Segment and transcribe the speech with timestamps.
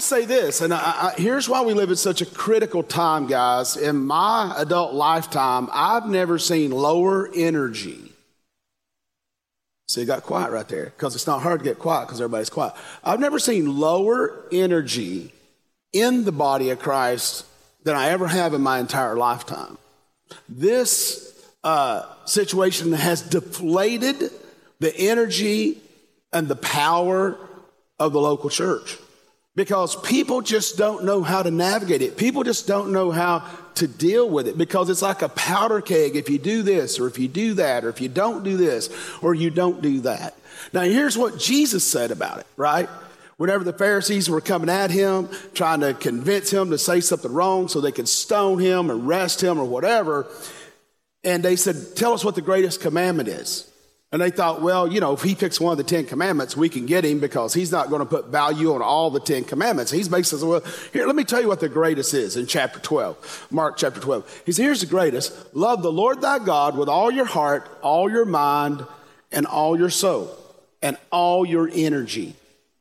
[0.00, 3.26] to say this, and I, I, here's why we live at such a critical time,
[3.26, 3.76] guys.
[3.76, 8.12] In my adult lifetime, I've never seen lower energy.
[9.88, 12.50] See, it got quiet right there because it's not hard to get quiet because everybody's
[12.50, 12.74] quiet.
[13.02, 15.32] I've never seen lower energy
[15.92, 17.46] in the body of Christ
[17.84, 19.78] than I ever have in my entire lifetime.
[20.48, 21.34] This
[21.64, 24.30] uh, situation has deflated
[24.78, 25.78] the energy
[26.32, 27.38] and the power
[27.98, 28.98] of the local church
[29.58, 32.16] because people just don't know how to navigate it.
[32.16, 36.14] People just don't know how to deal with it because it's like a powder keg
[36.14, 38.88] if you do this or if you do that or if you don't do this
[39.20, 40.36] or you don't do that.
[40.72, 42.88] Now, here's what Jesus said about it, right?
[43.36, 47.66] Whenever the Pharisees were coming at him, trying to convince him to say something wrong
[47.66, 50.28] so they could stone him, arrest him, or whatever,
[51.24, 53.68] and they said, Tell us what the greatest commandment is.
[54.10, 56.70] And they thought, well, you know, if he picks one of the Ten Commandments, we
[56.70, 59.90] can get him because he's not going to put value on all the Ten Commandments.
[59.90, 60.62] He's basically, well,
[60.94, 64.42] here, let me tell you what the greatest is in chapter 12, Mark chapter 12.
[64.46, 68.10] He says, here's the greatest love the Lord thy God with all your heart, all
[68.10, 68.86] your mind,
[69.30, 70.34] and all your soul,
[70.80, 72.34] and all your energy.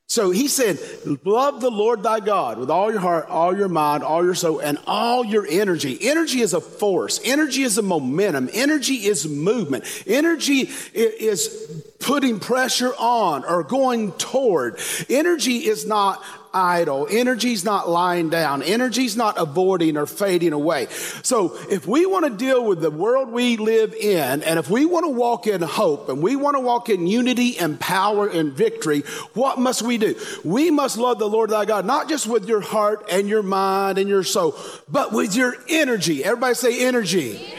[0.09, 0.80] So he said,
[1.25, 4.59] Love the Lord thy God with all your heart, all your mind, all your soul,
[4.59, 5.97] and all your energy.
[6.02, 7.19] Energy is a force.
[7.25, 8.50] Energy is a momentum.
[8.53, 9.83] Energy is movement.
[10.08, 14.80] Energy is putting pressure on or going toward.
[15.09, 17.08] Energy is not idle.
[17.09, 18.62] Energy's not lying down.
[18.62, 20.88] Energy's not avoiding or fading away.
[21.23, 24.86] So if we want to deal with the world we live in, and if we
[24.86, 28.53] want to walk in hope, and we want to walk in unity and power and
[28.53, 29.02] victory,
[29.34, 30.16] what must we do?
[30.44, 33.98] We must love the Lord thy God, not just with your heart and your mind
[33.98, 34.56] and your soul,
[34.90, 36.23] but with your energy.
[36.23, 37.38] Everybody say energy.
[37.38, 37.53] energy.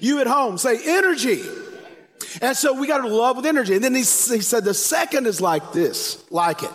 [0.00, 1.42] You at home say energy.
[2.40, 3.74] And so we got to love with energy.
[3.74, 6.70] And then he, he said the second is like this, like it.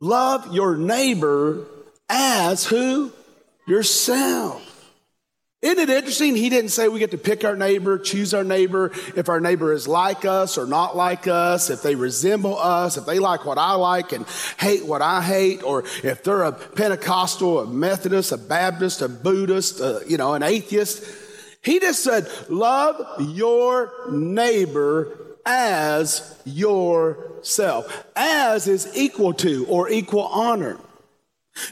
[0.00, 1.66] Love your neighbor
[2.08, 3.12] as who?
[3.66, 4.64] Yourself.
[5.60, 6.36] Isn't it interesting?
[6.36, 9.72] He didn't say we get to pick our neighbor, choose our neighbor, if our neighbor
[9.72, 13.58] is like us or not like us, if they resemble us, if they like what
[13.58, 14.24] I like and
[14.60, 19.80] hate what I hate, or if they're a Pentecostal, a Methodist, a Baptist, a Buddhist,
[19.80, 21.04] a, you know, an atheist.
[21.60, 27.27] He just said, love your neighbor as yourself.
[28.16, 30.78] As is equal to or equal honor.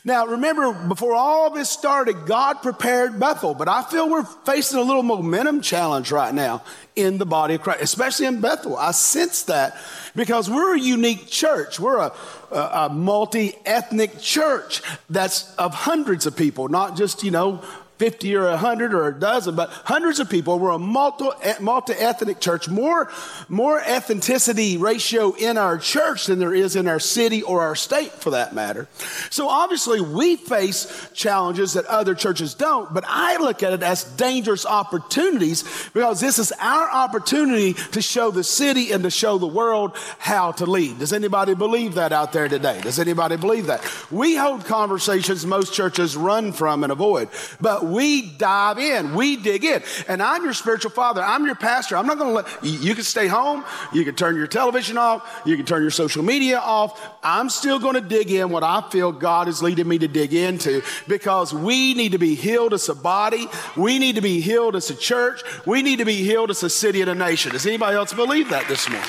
[0.05, 4.83] Now, remember, before all this started, God prepared Bethel, but I feel we're facing a
[4.83, 6.63] little momentum challenge right now
[6.95, 8.77] in the body of Christ, especially in Bethel.
[8.77, 9.77] I sense that
[10.15, 11.79] because we're a unique church.
[11.79, 12.13] We're a,
[12.51, 17.63] a, a multi ethnic church that's of hundreds of people, not just, you know,
[17.99, 20.59] 50 or 100 or a dozen, but hundreds of people.
[20.59, 22.69] We're a multi, ethnic church.
[22.69, 23.11] More,
[23.49, 28.13] more ethnicity ratio in our church than there is in our city or our state
[28.13, 28.87] for that matter.
[29.31, 34.05] So obviously we face challenges that other churches don't, but I look at it as
[34.05, 35.65] dangerous opportunities
[35.95, 40.53] because this is our opportunity to show the city and to show the world how
[40.53, 40.99] to lead.
[40.99, 42.81] Does anybody believe that out there today?
[42.83, 43.83] Does anybody believe that?
[44.11, 47.29] We hold conversations most churches run from and avoid,
[47.61, 49.83] but we dive in, we dig in.
[50.09, 51.97] And I'm your spiritual father, I'm your pastor.
[51.97, 55.43] I'm not going to let you can stay home, you can turn your television off,
[55.45, 57.01] you can turn your social media off.
[57.23, 60.35] I'm still going to dig in what I feel God is leading me to dig
[60.35, 63.47] into because we need to be healed as a body,
[63.77, 66.71] we need to be healed as a church, we need to be healed as a
[66.71, 67.53] city and a nation.
[67.53, 69.09] Does anybody else believe that this morning?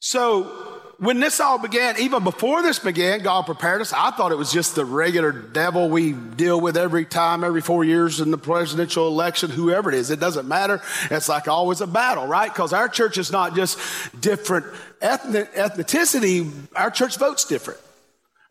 [0.00, 3.92] So, when this all began, even before this began, God prepared us.
[3.92, 7.84] I thought it was just the regular devil we deal with every time, every four
[7.84, 10.10] years in the presidential election, whoever it is.
[10.10, 10.80] It doesn't matter.
[11.10, 12.52] It's like always a battle, right?
[12.52, 13.78] Because our church is not just
[14.18, 14.66] different
[15.00, 17.80] ethnic, ethnicity, our church votes different.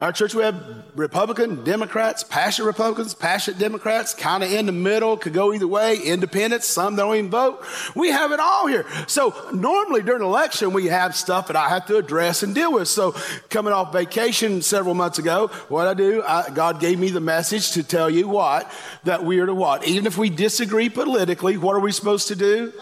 [0.04, 0.62] Our church, we have
[0.96, 5.96] Republican, Democrats, passionate Republicans, passionate Democrats, kind of in the middle, could go either way,
[5.96, 7.64] independents, some don't even vote.
[7.96, 8.86] We have it all here.
[9.08, 12.90] So normally during election, we have stuff that I have to address and deal with.
[12.90, 13.16] So
[13.50, 17.72] coming off vacation several months ago, what I do, I, God gave me the message
[17.72, 18.70] to tell you what,
[19.06, 19.88] that we are to what?
[19.88, 22.74] Even if we disagree politically, what are we supposed to do?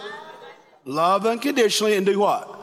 [0.86, 2.58] Love unconditionally and do what?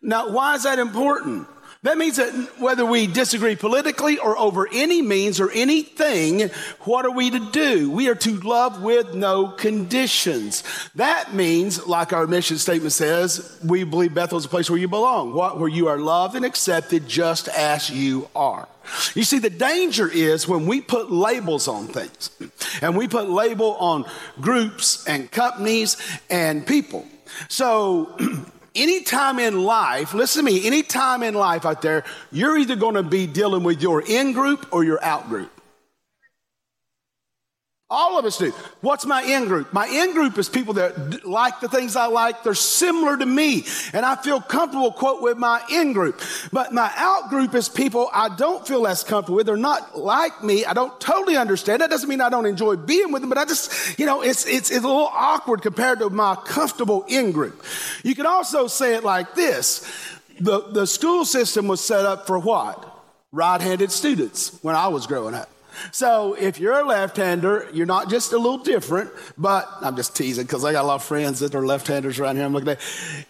[0.00, 1.48] Now, why is that important?
[1.86, 6.50] That means that whether we disagree politically or over any means or anything,
[6.80, 7.88] what are we to do?
[7.92, 10.64] We are to love with no conditions.
[10.96, 14.88] That means, like our mission statement says, we believe Bethel is a place where you
[14.88, 18.66] belong, where you are loved and accepted just as you are.
[19.14, 22.30] You see, the danger is when we put labels on things
[22.82, 24.06] and we put label on
[24.40, 25.96] groups and companies
[26.30, 27.06] and people.
[27.48, 28.16] So,
[28.76, 33.02] anytime in life, listen to me, anytime in life out there, you're either going to
[33.02, 35.55] be dealing with your in group or your out group.
[37.88, 38.50] All of us do.
[38.80, 39.72] What's my in group?
[39.72, 42.42] My in group is people that like the things I like.
[42.42, 43.64] They're similar to me.
[43.92, 46.20] And I feel comfortable, quote, with my in group.
[46.52, 49.46] But my out group is people I don't feel as comfortable with.
[49.46, 50.64] They're not like me.
[50.64, 51.80] I don't totally understand.
[51.80, 54.46] That doesn't mean I don't enjoy being with them, but I just, you know, it's,
[54.46, 57.64] it's, it's a little awkward compared to my comfortable in group.
[58.02, 59.88] You can also say it like this.
[60.40, 62.94] The, the school system was set up for what?
[63.30, 65.48] Right-handed students when I was growing up.
[65.92, 70.44] So if you're a left-hander, you're not just a little different, but I'm just teasing
[70.44, 72.44] because I got a lot of friends that are left-handers around here.
[72.44, 72.80] I'm looking at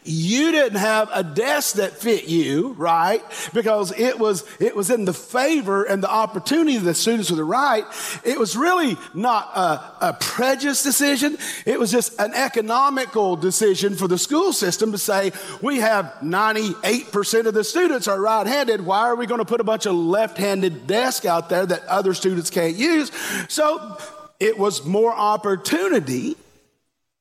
[0.04, 3.22] you didn't have a desk that fit you, right?
[3.52, 7.38] Because it was it was in the favor and the opportunity of the students with
[7.38, 7.84] the right.
[8.24, 11.38] It was really not a, a prejudice decision.
[11.64, 15.32] It was just an economical decision for the school system to say
[15.62, 18.84] we have 98% of the students are right-handed.
[18.84, 22.14] Why are we going to put a bunch of left-handed desks out there that other
[22.14, 23.10] students students can't use.
[23.48, 23.96] So
[24.38, 26.36] it was more opportunity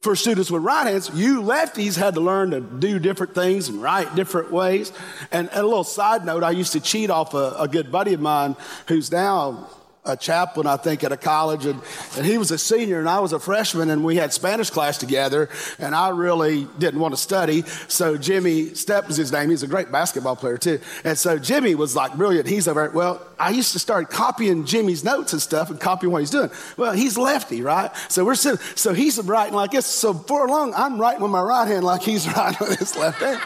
[0.01, 1.09] for students with right hands.
[1.13, 4.91] You lefties had to learn to do different things and write different ways.
[5.31, 8.19] And, a little side note, I used to cheat off a, a good buddy of
[8.19, 8.57] mine
[8.87, 9.69] who's now
[10.05, 11.81] a chaplain, I think, at a college, and,
[12.15, 14.97] and he was a senior and I was a freshman, and we had Spanish class
[14.97, 17.63] together, and I really didn't want to study.
[17.87, 19.49] So Jimmy Stepp was his name.
[19.49, 20.79] He's a great basketball player too.
[21.03, 22.47] And so Jimmy was like brilliant.
[22.47, 22.89] He's over.
[22.91, 26.49] Well, I used to start copying Jimmy's notes and stuff and copying what he's doing.
[26.77, 27.91] Well, he's lefty, right?
[28.09, 28.59] So we're sitting.
[28.75, 29.85] So he's writing like this.
[29.85, 33.19] So for long, I'm writing with my right hand like he's writing with his left
[33.19, 33.39] hand.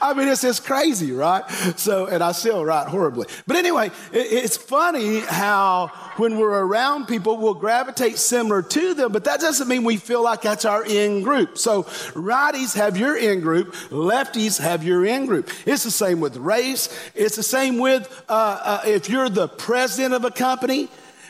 [0.00, 1.48] I mean, it's just crazy, right?
[1.76, 3.26] So, and I still write horribly.
[3.46, 9.10] But anyway, it, it's funny how when we're around people, we'll gravitate similar to them,
[9.12, 11.56] but that doesn't mean we feel like that's our in group.
[11.56, 15.50] So righties have your in group, lefties have your in group.
[15.64, 16.88] It's the same with race.
[17.14, 20.88] It's the same with uh, uh, if you're the president of a company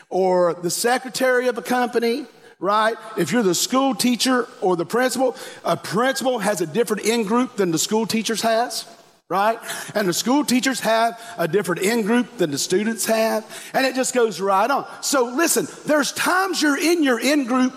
[0.09, 2.25] or the secretary of a company
[2.59, 2.95] right?
[3.17, 7.55] If you're the school teacher or the principal, a principal has a different in group
[7.55, 8.85] than the school teachers has
[9.31, 9.59] right?
[9.95, 13.95] And the school teachers have a different in group than the students have, and it
[13.95, 14.85] just goes right on.
[14.99, 17.73] So listen, there's times you're in your in group,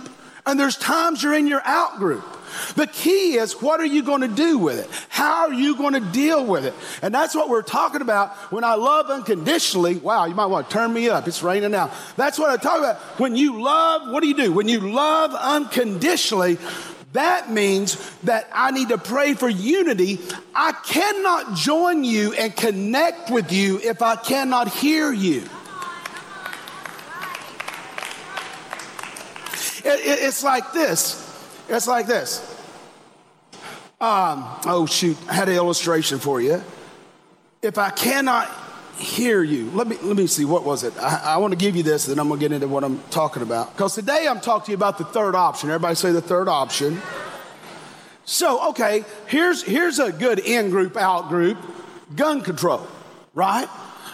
[0.46, 2.24] and there's times you're in your out group.
[2.76, 4.90] The key is what are you going to do with it?
[5.08, 6.74] How are you going to deal with it?
[7.02, 9.96] And that's what we're talking about when I love unconditionally.
[9.96, 11.26] Wow, you might want to turn me up.
[11.28, 11.90] It's raining now.
[12.16, 12.96] That's what I talk about.
[13.18, 14.52] When you love, what do you do?
[14.52, 16.58] When you love unconditionally,
[17.14, 20.18] that means that I need to pray for unity.
[20.52, 25.44] I cannot join you and connect with you if I cannot hear you.
[29.84, 31.23] It, it, it's like this.
[31.74, 32.40] It's like this.
[34.00, 35.16] Um, oh, shoot.
[35.28, 36.62] I had an illustration for you.
[37.62, 38.50] If I cannot
[38.98, 39.70] hear you.
[39.70, 40.96] Let me, let me see, what was it?
[40.98, 43.02] I, I want to give you this, then I'm going to get into what I'm
[43.10, 43.72] talking about.
[43.72, 45.70] Because today I'm talking to you about the third option.
[45.70, 47.00] Everybody say the third option.
[48.24, 51.58] So, okay, here's, here's a good in group, out group
[52.14, 52.86] gun control,
[53.34, 53.68] right?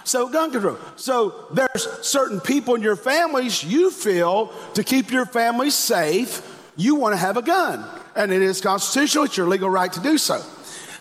[0.04, 0.78] So, gun control.
[0.96, 6.42] So, there's certain people in your families you feel to keep your family safe,
[6.80, 7.84] you want to have a gun.
[8.16, 10.42] And it is constitutional, it's your legal right to do so.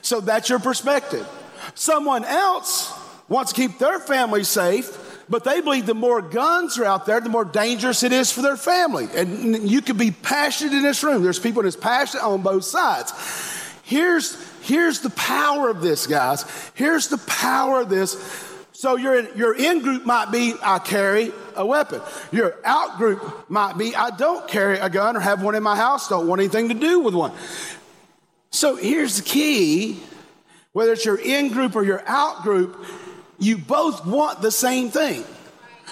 [0.02, 1.28] So, that's your perspective.
[1.76, 2.94] Someone else
[3.28, 7.22] wants to keep their family safe, but they believe the more guns are out there,
[7.22, 9.08] the more dangerous it is for their family.
[9.16, 11.22] And you can be passionate in this room.
[11.22, 13.14] There's people that's passionate on both sides.
[13.84, 16.46] Here's, here's the power of this, guys.
[16.74, 18.16] Here's the power of this.
[18.80, 22.02] So your, your in group might be, I carry a weapon.
[22.32, 25.76] Your out group might be, I don't carry a gun or have one in my
[25.76, 27.34] house, don't want anything to do with one.
[28.52, 30.02] So here's the key
[30.72, 32.86] whether it's your in group or your out group,
[33.38, 35.26] you both want the same thing.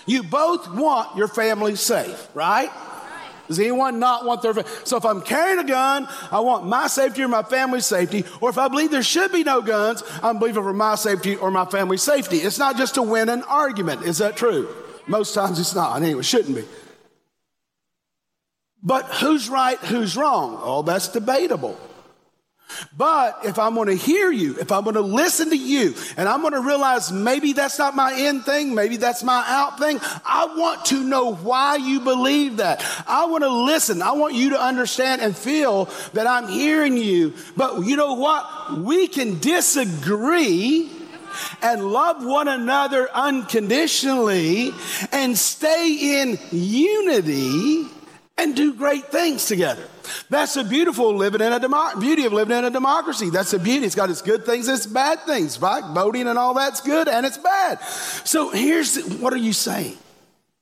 [0.05, 2.71] You both want your family safe, right?
[3.47, 7.23] Does anyone not want their so if I'm carrying a gun, I want my safety
[7.23, 10.63] or my family's safety, or if I believe there should be no guns, I'm believing
[10.63, 12.37] for my safety or my family's safety.
[12.37, 14.03] It's not just to win an argument.
[14.03, 14.67] Is that true?
[15.07, 16.01] Most times it's not.
[16.01, 16.65] Anyway, it shouldn't be.
[18.83, 20.59] But who's right, who's wrong?
[20.61, 21.77] Oh, that's debatable.
[22.95, 26.27] But if I'm going to hear you, if I'm going to listen to you, and
[26.27, 29.99] I'm going to realize maybe that's not my in thing, maybe that's my out thing,
[30.25, 32.83] I want to know why you believe that.
[33.07, 34.01] I want to listen.
[34.01, 37.33] I want you to understand and feel that I'm hearing you.
[37.55, 38.79] But you know what?
[38.79, 40.91] We can disagree
[41.61, 44.71] and love one another unconditionally
[45.11, 47.85] and stay in unity
[48.37, 49.87] and do great things together.
[50.29, 53.29] That's the beautiful living in a demo- beauty of living in a democracy.
[53.29, 53.85] That's the beauty.
[53.85, 55.83] It's got its good things, its bad things, right?
[55.93, 57.81] Voting and all that's good and it's bad.
[57.81, 59.97] So here's the, what are you saying?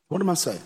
[0.07, 0.61] What am I saying?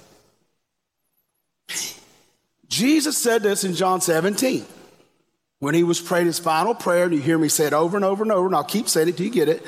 [2.68, 4.66] Jesus said this in John 17
[5.60, 8.06] when he was praying his final prayer, and you hear me say it over and
[8.06, 9.62] over and over, and I'll keep saying it till you get it.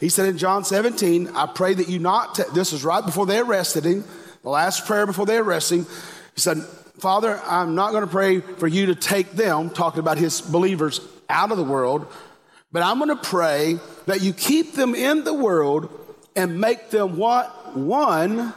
[0.00, 3.26] He said in John 17, I pray that you not, t-, this is right before
[3.26, 4.04] they arrested him,
[4.42, 5.86] the last prayer before they arrested him.
[6.34, 6.58] He said,
[6.98, 11.00] Father, I'm not going to pray for you to take them, talking about his believers,
[11.28, 12.06] out of the world,
[12.70, 15.88] but I'm going to pray that you keep them in the world
[16.36, 17.76] and make them what?
[17.76, 18.52] One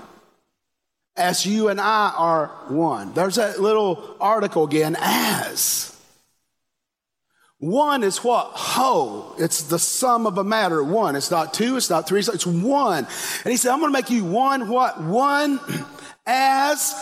[1.15, 3.13] as you and I are one.
[3.13, 5.99] There's that little article again, as.
[7.59, 8.51] One is what?
[8.51, 9.33] Whole.
[9.39, 10.83] It's the sum of a matter.
[10.83, 11.15] One.
[11.15, 13.07] It's not two, it's not three, it's one.
[13.43, 15.01] And he said, I'm going to make you one what?
[15.01, 15.59] One
[16.27, 16.93] as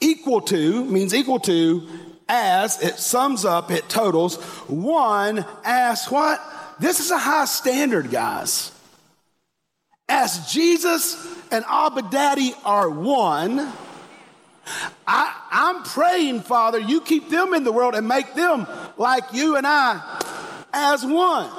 [0.00, 1.86] equal to, means equal to,
[2.28, 4.36] as, it sums up, it totals,
[4.68, 6.40] one as what?
[6.80, 8.72] This is a high standard, guys.
[10.08, 13.72] As Jesus and Abba Daddy are one,
[15.06, 19.56] I, I'm praying, Father, you keep them in the world and make them like you
[19.56, 20.22] and I
[20.72, 21.50] as one.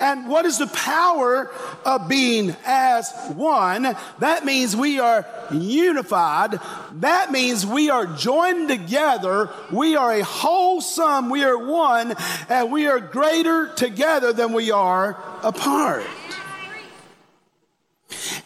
[0.00, 1.50] And what is the power
[1.84, 3.96] of being as one?
[4.18, 6.60] That means we are unified.
[6.92, 9.50] That means we are joined together.
[9.72, 11.30] We are a wholesome.
[11.30, 12.14] We are one,
[12.48, 16.04] and we are greater together than we are apart.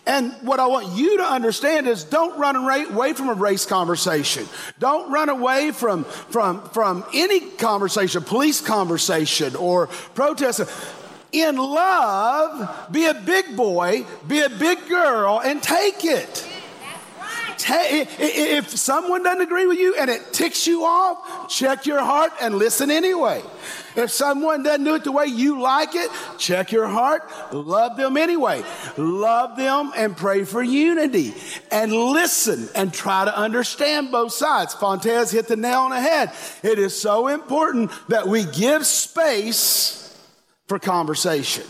[0.06, 4.46] And what I want you to understand is don't run away from a race conversation.
[4.80, 10.62] Don't run away from, from, from any conversation, police conversation or protest.
[11.32, 16.46] In love, be a big boy, be a big girl, and take it.
[17.64, 22.56] If someone doesn't agree with you and it ticks you off, check your heart and
[22.56, 23.42] listen anyway.
[23.94, 27.22] If someone doesn't do it the way you like it, check your heart,
[27.52, 28.64] love them anyway.
[28.96, 31.34] Love them and pray for unity
[31.70, 34.74] and listen and try to understand both sides.
[34.74, 36.32] Fontes hit the nail on the head.
[36.62, 40.01] It is so important that we give space
[40.72, 41.64] for conversation.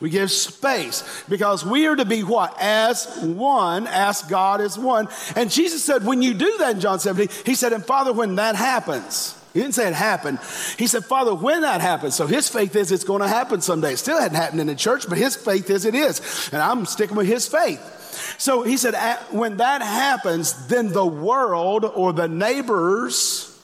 [0.00, 2.56] We give space because we are to be what?
[2.60, 5.06] As one, as God is one.
[5.36, 8.34] And Jesus said, when you do that in John 17, He said, and Father, when
[8.34, 10.40] that happens, he didn't say it happened.
[10.76, 12.16] He said, Father, when that happens.
[12.16, 13.92] So his faith is it's going to happen someday.
[13.92, 16.50] It still hadn't happened in the church, but his faith is it is.
[16.52, 17.80] And I'm sticking with his faith.
[18.38, 18.96] So he said,
[19.30, 23.56] when that happens, then the world or the neighbors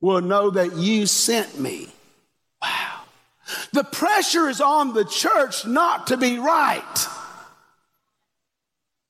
[0.00, 1.88] will know that you sent me.
[3.72, 7.08] The pressure is on the church not to be right.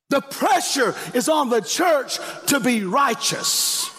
[0.09, 2.17] The pressure is on the church
[2.47, 3.91] to be righteous.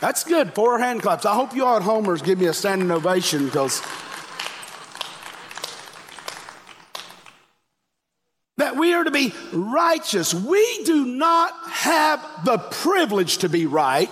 [0.00, 0.54] That's good.
[0.54, 1.24] Four hand claps.
[1.24, 3.80] I hope you all at Homers give me a standing ovation because
[8.58, 10.34] that we are to be righteous.
[10.34, 14.10] We do not have the privilege to be right,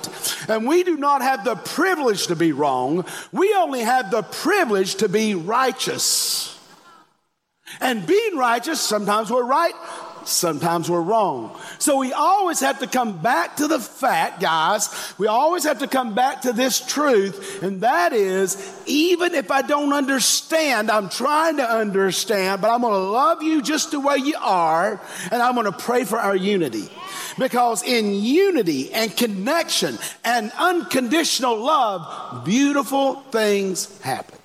[0.49, 3.05] and we do not have the privilege to be wrong.
[3.33, 6.59] We only have the privilege to be righteous.
[7.81, 9.75] And being righteous, sometimes we're right,
[10.25, 11.59] sometimes we're wrong.
[11.79, 15.87] So we always have to come back to the fact, guys, we always have to
[15.87, 21.57] come back to this truth, and that is even if I don't understand, I'm trying
[21.59, 25.01] to understand, but I'm going to love you just the way you are,
[25.31, 26.89] and I'm going to pray for our unity.
[27.39, 34.39] Because in unity and connection and unconditional love, beautiful things happen.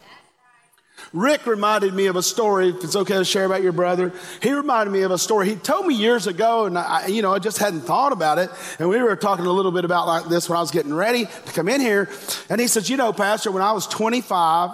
[1.14, 4.14] Rick reminded me of a story, if it's okay to share about your brother.
[4.42, 7.34] He reminded me of a story he told me years ago, and I, you know,
[7.34, 8.50] I just hadn't thought about it.
[8.80, 11.26] And we were talking a little bit about like this when I was getting ready
[11.26, 12.10] to come in here.
[12.50, 14.72] And he says, You know, Pastor, when I was 25,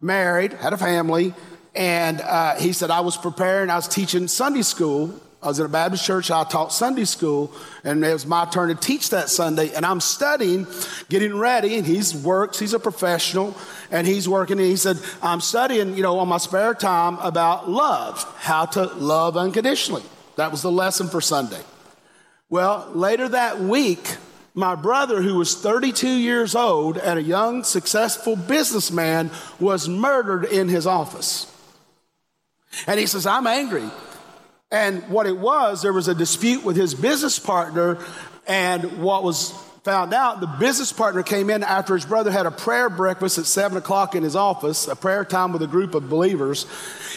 [0.00, 1.34] married, had a family,
[1.74, 5.66] and uh, he said, I was preparing, I was teaching Sunday school I was in
[5.66, 6.30] a Baptist church.
[6.30, 7.52] I taught Sunday school,
[7.84, 9.74] and it was my turn to teach that Sunday.
[9.74, 10.66] And I'm studying,
[11.10, 12.58] getting ready, and he's works.
[12.58, 13.54] He's a professional,
[13.90, 14.58] and he's working.
[14.58, 18.84] And he said, "I'm studying, you know, on my spare time about love, how to
[18.94, 20.02] love unconditionally."
[20.36, 21.60] That was the lesson for Sunday.
[22.48, 24.16] Well, later that week,
[24.54, 30.68] my brother, who was 32 years old and a young, successful businessman, was murdered in
[30.68, 31.46] his office.
[32.86, 33.90] And he says, I'm angry.
[34.74, 37.96] And what it was, there was a dispute with his business partner,
[38.44, 39.52] and what was
[39.84, 43.46] found out, the business partner came in after his brother had a prayer breakfast at
[43.46, 46.66] seven o'clock in his office, a prayer time with a group of believers.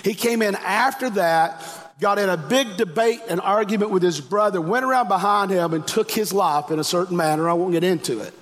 [0.03, 1.65] He came in after that
[1.99, 5.87] got in a big debate and argument with his brother, went around behind him and
[5.87, 7.49] took his life in a certain manner.
[7.49, 8.35] I won't get into it,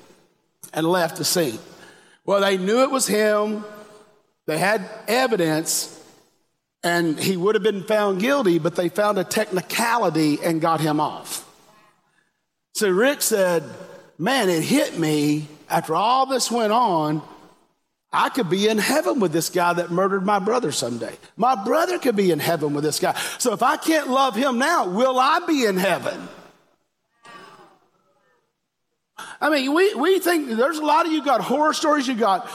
[0.74, 1.60] and left the scene.
[2.26, 3.64] Well, they knew it was him,
[4.46, 6.05] they had evidence,
[6.86, 11.00] and he would have been found guilty, but they found a technicality and got him
[11.00, 11.42] off.
[12.76, 13.64] So Rick said,
[14.18, 17.22] Man, it hit me after all this went on.
[18.14, 21.18] I could be in heaven with this guy that murdered my brother someday.
[21.36, 23.14] My brother could be in heaven with this guy.
[23.40, 26.30] So if I can't love him now, will I be in heaven?
[29.42, 32.50] I mean, we, we think there's a lot of you got horror stories, you got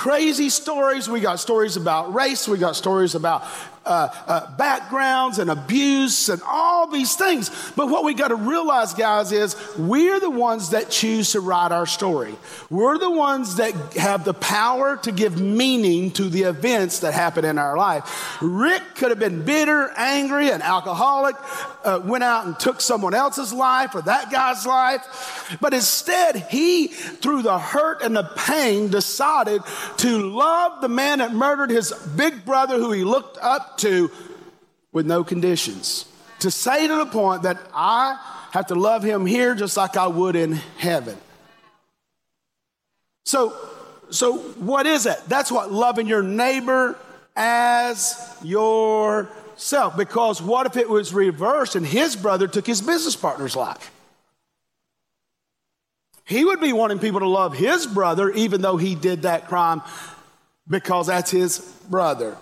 [0.00, 3.44] crazy stories, we got stories about race, we got stories about
[3.86, 7.50] uh, uh, backgrounds and abuse and all these things.
[7.76, 11.72] But what we got to realize, guys, is we're the ones that choose to write
[11.72, 12.34] our story.
[12.68, 17.44] We're the ones that have the power to give meaning to the events that happen
[17.44, 18.38] in our life.
[18.42, 21.36] Rick could have been bitter, angry, an alcoholic,
[21.82, 25.56] uh, went out and took someone else's life or that guy's life.
[25.60, 29.62] But instead, he, through the hurt and the pain, decided
[29.98, 34.10] to love the man that murdered his big brother who he looked up to
[34.92, 36.06] with no conditions.
[36.40, 38.18] To say to the point that I
[38.52, 41.16] have to love him here just like I would in heaven.
[43.24, 43.54] So,
[44.10, 45.28] so what is that?
[45.28, 46.98] That's what loving your neighbor
[47.36, 49.96] as yourself.
[49.96, 53.92] Because what if it was reversed and his brother took his business partner's life?
[56.24, 59.82] He would be wanting people to love his brother even though he did that crime
[60.68, 61.58] because that's his
[61.88, 62.36] brother.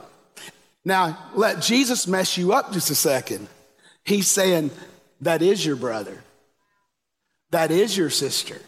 [0.85, 3.49] Now, let Jesus mess you up just a second.
[4.04, 4.70] He's saying,
[5.20, 6.23] that is your brother.
[7.50, 8.61] That is your sister.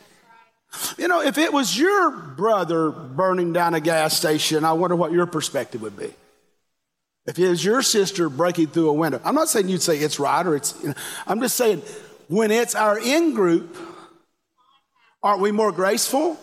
[0.99, 5.13] You know, if it was your brother burning down a gas station, I wonder what
[5.13, 6.13] your perspective would be.
[7.27, 10.19] If it was your sister breaking through a window, I'm not saying you'd say it's
[10.19, 10.95] right or it's, you know,
[11.27, 11.83] I'm just saying
[12.29, 13.77] when it's our in group,
[15.23, 16.39] aren't we more graceful?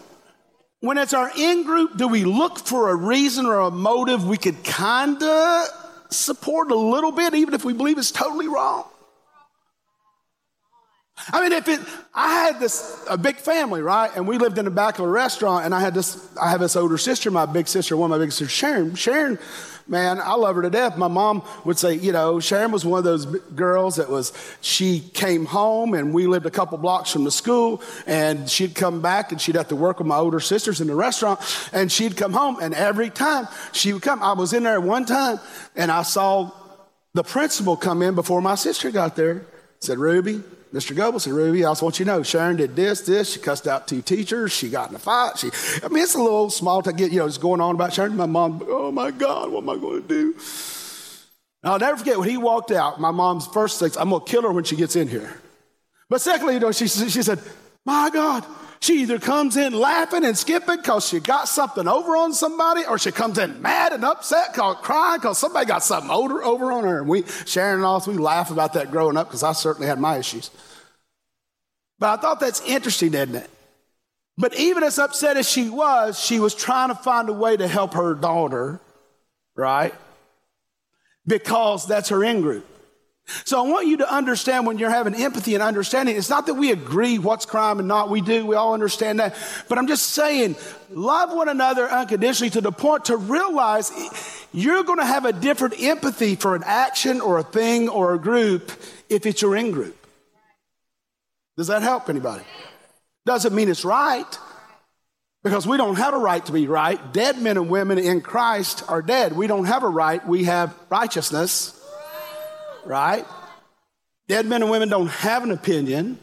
[0.80, 4.38] When it's our in group, do we look for a reason or a motive we
[4.38, 5.68] could kind of
[6.10, 8.86] support a little bit, even if we believe it's totally wrong?
[11.34, 11.80] I mean, if it,
[12.14, 14.12] I had this, a big family, right?
[14.16, 16.60] And we lived in the back of a restaurant, and I had this, I have
[16.60, 18.94] this older sister, my big sister, one of my big sisters, Sharon.
[18.94, 19.40] Sharon
[19.88, 20.98] man, I love her to death.
[20.98, 25.00] My mom would say, you know, Sharon was one of those girls that was, she
[25.00, 29.32] came home and we lived a couple blocks from the school and she'd come back
[29.32, 31.40] and she'd have to work with my older sisters in the restaurant
[31.74, 35.06] and she'd come home and every time she would come, I was in there one
[35.06, 35.40] time
[35.76, 36.52] and I saw
[37.14, 39.46] the principal come in before my sister got there.
[39.80, 40.96] Said, Ruby, Mr.
[40.96, 43.34] Goebel said, Ruby, I just want you to know, Sharon did this, this.
[43.34, 44.52] She cussed out two teachers.
[44.52, 45.38] She got in a fight.
[45.38, 45.50] She,
[45.84, 48.18] I mean, it's a little small to get, you know, it's going on about Sharon.
[48.18, 50.36] My mom, oh my God, what am I going to do?
[51.64, 54.44] I'll never forget when he walked out, my mom's first thing, I'm going to kill
[54.44, 55.42] her when she gets in here.
[56.10, 57.40] But secondly, you know, she, she said,
[57.86, 58.46] my God,
[58.80, 63.00] she either comes in laughing and skipping because she got something over on somebody, or
[63.00, 66.84] she comes in mad and upset, cause, crying because somebody got something over, over on
[66.84, 67.00] her.
[67.00, 70.00] And we, Sharon and all, we laugh about that growing up because I certainly had
[70.00, 70.52] my issues.
[72.00, 73.50] But I thought that's interesting, isn't it?
[74.38, 77.68] But even as upset as she was, she was trying to find a way to
[77.68, 78.80] help her daughter,
[79.56, 79.96] right?
[81.26, 82.66] Because that's her in group.
[83.44, 86.54] So I want you to understand when you're having empathy and understanding, it's not that
[86.54, 88.10] we agree what's crime and not.
[88.10, 88.46] We do.
[88.46, 89.36] We all understand that.
[89.68, 90.56] But I'm just saying,
[90.90, 93.92] love one another unconditionally to the point to realize
[94.54, 98.20] you're going to have a different empathy for an action or a thing or a
[98.20, 98.72] group
[99.10, 99.98] if it's your in group.
[101.58, 102.46] Does that help anybody?
[103.26, 104.40] Doesn't mean it's right
[105.44, 107.12] because we don't have a right to be right.
[107.12, 109.34] Dead men and women in Christ are dead.
[109.34, 110.26] We don't have a right.
[110.26, 111.77] We have righteousness
[112.88, 113.26] right?
[114.28, 116.20] Dead men and women don't have an opinion.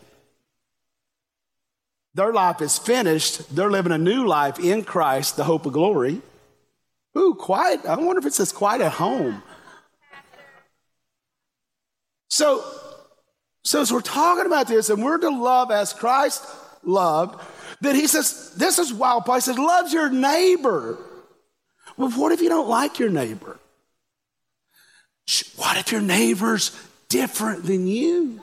[2.15, 3.55] Their life is finished.
[3.55, 6.21] They're living a new life in Christ, the hope of glory.
[7.17, 7.85] Ooh, quiet.
[7.87, 9.43] I wonder if it says quiet at home.
[12.29, 12.65] So,
[13.63, 16.45] so as we're talking about this, and we're to love as Christ
[16.83, 17.41] loved,
[17.81, 19.25] then he says, this is wild.
[19.25, 20.99] Paul says, love your neighbor.
[21.97, 23.59] Well, what if you don't like your neighbor?
[25.57, 26.71] What if your neighbor's
[27.09, 28.41] different than you?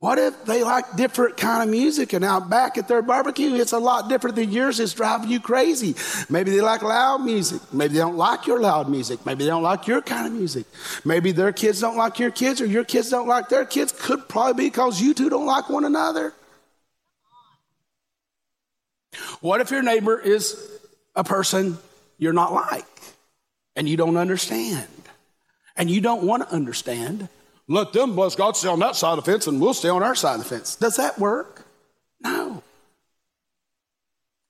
[0.00, 3.72] What if they like different kind of music and out back at their barbecue it's
[3.72, 4.78] a lot different than yours?
[4.78, 5.96] It's driving you crazy.
[6.30, 7.60] Maybe they like loud music.
[7.72, 9.26] Maybe they don't like your loud music.
[9.26, 10.66] Maybe they don't like your kind of music.
[11.04, 13.92] Maybe their kids don't like your kids or your kids don't like their kids.
[13.92, 16.32] Could probably be because you two don't like one another.
[19.40, 20.56] What if your neighbor is
[21.16, 21.76] a person
[22.18, 22.84] you're not like?
[23.78, 24.88] And you don't understand.
[25.76, 27.28] and you don't want to understand,
[27.68, 30.02] let them bless God stay on that side of the fence and we'll stay on
[30.02, 30.74] our side of the fence.
[30.74, 31.64] Does that work?
[32.20, 32.64] No.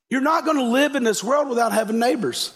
[0.08, 2.54] You're not going to live in this world without having neighbors.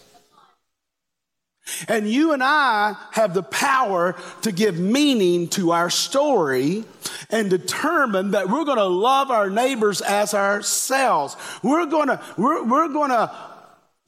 [1.87, 6.85] And you and I have the power to give meaning to our story
[7.28, 11.37] and determine that we're going to love our neighbors as ourselves.
[11.62, 13.30] We're going to, we're, we're going to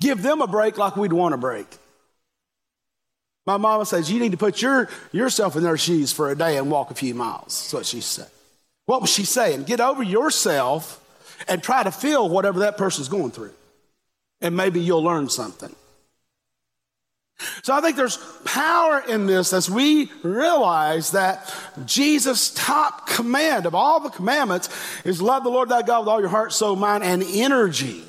[0.00, 1.66] give them a break like we'd want a break.
[3.46, 6.56] My mama says, You need to put your, yourself in their shoes for a day
[6.56, 7.62] and walk a few miles.
[7.62, 8.28] That's what she said.
[8.86, 9.64] What was she saying?
[9.64, 11.00] Get over yourself
[11.48, 13.52] and try to feel whatever that person's going through.
[14.40, 15.74] And maybe you'll learn something.
[17.62, 21.52] So I think there's power in this as we realize that
[21.84, 24.68] Jesus' top command of all the commandments
[25.04, 28.02] is love the Lord thy God with all your heart, soul, mind, and energy.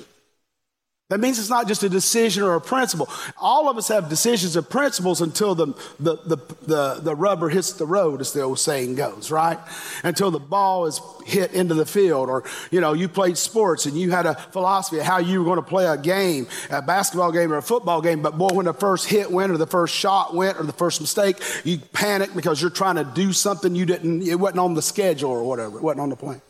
[1.09, 3.07] That means it's not just a decision or a principle.
[3.37, 5.67] All of us have decisions and principles until the,
[5.99, 9.59] the, the, the, the rubber hits the road, as the old saying goes, right?
[10.03, 13.95] Until the ball is hit into the field, or, you know, you played sports and
[13.95, 17.31] you had a philosophy of how you were going to play a game, a basketball
[17.31, 19.93] game or a football game, but boy, when the first hit went or the first
[19.93, 23.85] shot went or the first mistake, you panic because you're trying to do something you
[23.85, 26.41] didn't, it wasn't on the schedule or whatever, it wasn't on the plan.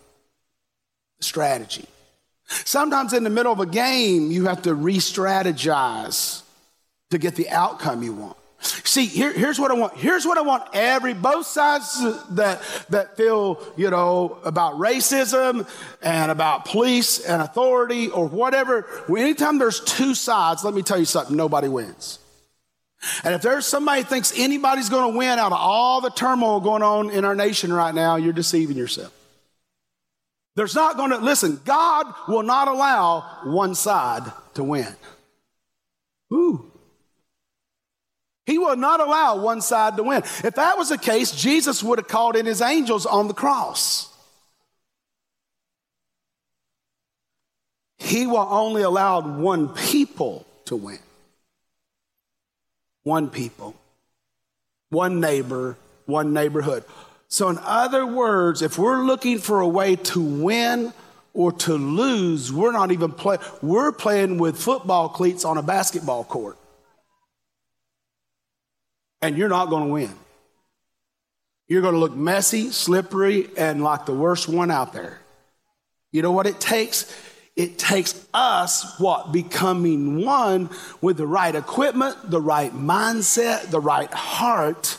[1.19, 1.89] Strategy.
[2.47, 6.43] Sometimes in the middle of a game, you have to re strategize
[7.11, 8.37] to get the outcome you want.
[8.59, 9.95] See, here, here's what I want.
[9.95, 15.67] Here's what I want every, both sides that, that feel, you know, about racism
[16.01, 18.87] and about police and authority or whatever.
[19.09, 22.19] Anytime there's two sides, let me tell you something, nobody wins.
[23.23, 26.81] And if there's somebody thinks anybody's going to win out of all the turmoil going
[26.81, 29.13] on in our nation right now, you're deceiving yourself.
[30.55, 34.95] There's not going to, listen, God will not allow one side to win.
[36.33, 36.71] Ooh.
[38.45, 40.19] He will not allow one side to win.
[40.19, 44.09] If that was the case, Jesus would have called in his angels on the cross.
[47.97, 50.99] He will only allow one people to win.
[53.03, 53.75] One people,
[54.89, 56.83] one neighbor, one neighborhood.
[57.27, 60.93] So, in other words, if we're looking for a way to win
[61.33, 66.23] or to lose, we're not even playing, we're playing with football cleats on a basketball
[66.23, 66.57] court.
[69.21, 70.13] And you're not going to win.
[71.67, 75.19] You're going to look messy, slippery, and like the worst one out there.
[76.11, 77.11] You know what it takes?
[77.55, 79.31] It takes us what?
[79.31, 80.69] Becoming one
[81.01, 84.97] with the right equipment, the right mindset, the right heart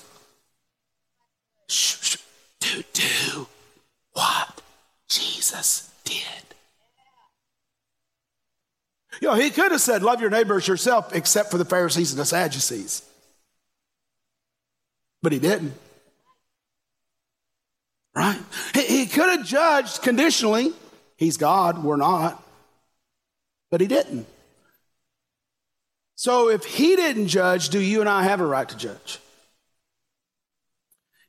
[1.69, 3.47] to do
[4.13, 4.61] what
[5.09, 6.23] Jesus did.
[9.21, 12.21] You know, he could have said, Love your neighbors yourself, except for the Pharisees and
[12.21, 13.03] the Sadducees.
[15.23, 15.75] But he didn't.
[18.15, 18.39] Right?
[18.75, 20.73] He, he could have judged conditionally.
[21.17, 22.43] He's God, we're not.
[23.71, 24.27] But he didn't.
[26.15, 29.19] So if he didn't judge, do you and I have a right to judge?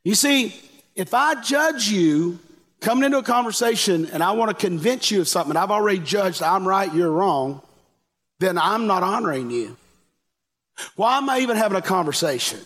[0.04, 0.56] You see,
[0.96, 2.40] if I judge you
[2.82, 6.42] coming into a conversation and I want to convince you of something, I've already judged
[6.42, 7.62] I'm right, you're wrong,
[8.40, 9.78] then I'm not honoring you.
[10.96, 12.60] Why am I even having a conversation?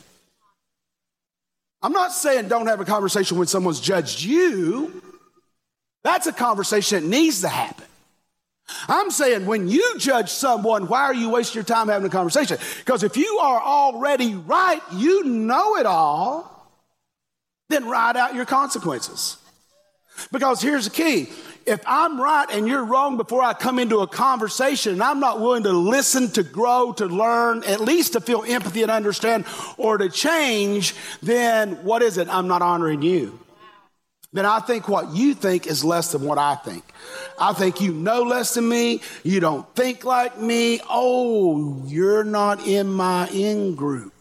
[1.82, 5.02] I'm not saying don't have a conversation when someone's judged you.
[6.04, 7.86] That's a conversation that needs to happen.
[8.88, 12.58] I'm saying when you judge someone, why are you wasting your time having a conversation?
[12.80, 16.61] Because if you are already right, you know it all
[17.71, 19.38] then ride out your consequences.
[20.31, 21.29] Because here's the key.
[21.65, 25.39] If I'm right and you're wrong before I come into a conversation and I'm not
[25.39, 29.45] willing to listen, to grow, to learn, at least to feel empathy and understand
[29.77, 32.27] or to change, then what is it?
[32.29, 33.39] I'm not honoring you.
[34.34, 36.84] Then I think what you think is less than what I think.
[37.38, 39.01] I think you know less than me.
[39.23, 40.79] You don't think like me.
[40.89, 44.13] Oh, you're not in my in group.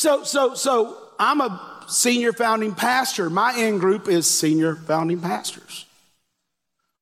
[0.00, 3.28] So, so, so I'm a senior founding pastor.
[3.28, 5.84] My in group is senior founding pastors.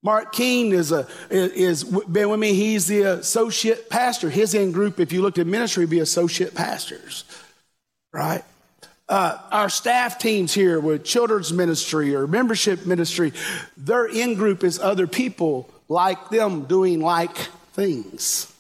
[0.03, 2.55] Mark King is a is been with me.
[2.55, 4.31] He's the associate pastor.
[4.31, 7.23] His in group, if you looked at ministry, be associate pastors,
[8.13, 8.43] right?
[9.09, 13.33] Uh, our staff teams here with children's ministry or membership ministry,
[13.77, 17.37] their in group is other people like them doing like
[17.75, 18.53] things,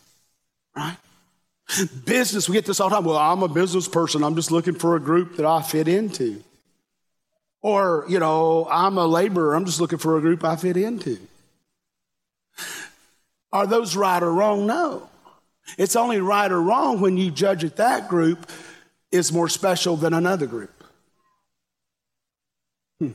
[0.77, 0.97] right?
[2.05, 3.05] Business, we get this all the time.
[3.05, 4.25] Well, I'm a business person.
[4.25, 6.43] I'm just looking for a group that I fit into.
[7.61, 9.55] Or, you know, I'm a laborer.
[9.55, 11.19] I'm just looking for a group I fit into.
[13.53, 14.67] Are those right or wrong?
[14.67, 15.09] No.
[15.77, 18.51] It's only right or wrong when you judge that that group
[19.13, 20.73] is more special than another group.
[22.99, 23.11] Hmm.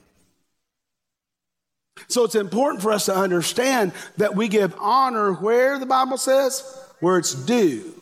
[2.07, 6.63] So it's important for us to understand that we give honor where the Bible says,
[6.99, 7.99] where it's due.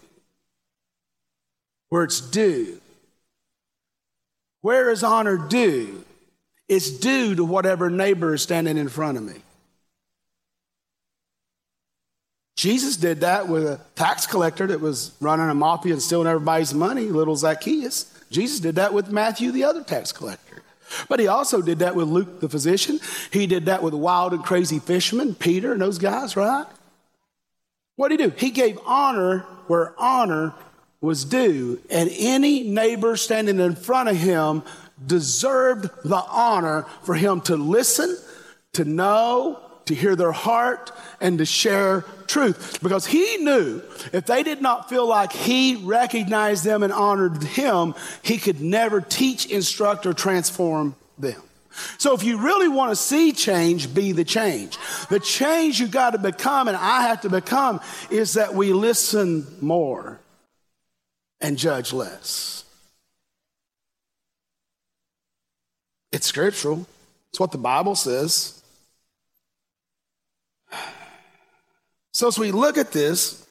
[1.92, 2.80] Where it's due.
[4.62, 6.06] Where is honor due?
[6.70, 9.42] It's due to whatever neighbor is standing in front of me.
[12.56, 16.74] Jesus did that with a tax collector that was running a mafia and stealing everybody's
[16.74, 18.06] money, little Zacchaeus.
[18.30, 20.64] Jesus did that with Matthew, the other tax collector.
[21.10, 23.02] But he also did that with Luke, the physician.
[23.34, 26.68] He did that with wild and crazy fishermen, Peter and those guys, right?
[27.98, 28.34] What did he do?
[28.38, 30.54] He gave honor where honor
[31.02, 34.62] was due, and any neighbor standing in front of him
[35.06, 38.16] deserved the honor for him to listen,
[38.74, 42.80] to know, to hear their heart, and to share truth.
[42.84, 43.82] Because he knew
[44.14, 49.02] if they did not feel like he recognized them and honored him, he could never
[49.02, 51.42] teach, instruct, or transform them.
[51.98, 54.78] So if you really want to see change, be the change.
[55.10, 59.48] The change you got to become, and I have to become, is that we listen
[59.62, 60.20] more
[61.42, 62.64] and judge less.
[66.12, 66.86] It's scriptural.
[67.30, 68.62] It's what the Bible says.
[72.12, 73.46] So, as we look at this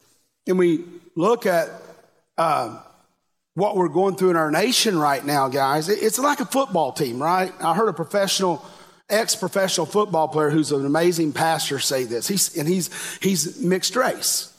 [0.47, 0.85] and we
[1.17, 1.71] look at
[2.37, 2.79] uh,
[3.55, 7.21] what we're going through in our nation right now, guys, it's like a football team,
[7.21, 7.53] right?
[7.61, 8.65] I heard a professional,
[9.09, 12.29] ex professional football player who's an amazing pastor say this.
[12.29, 14.53] He's, and he's, he's mixed race.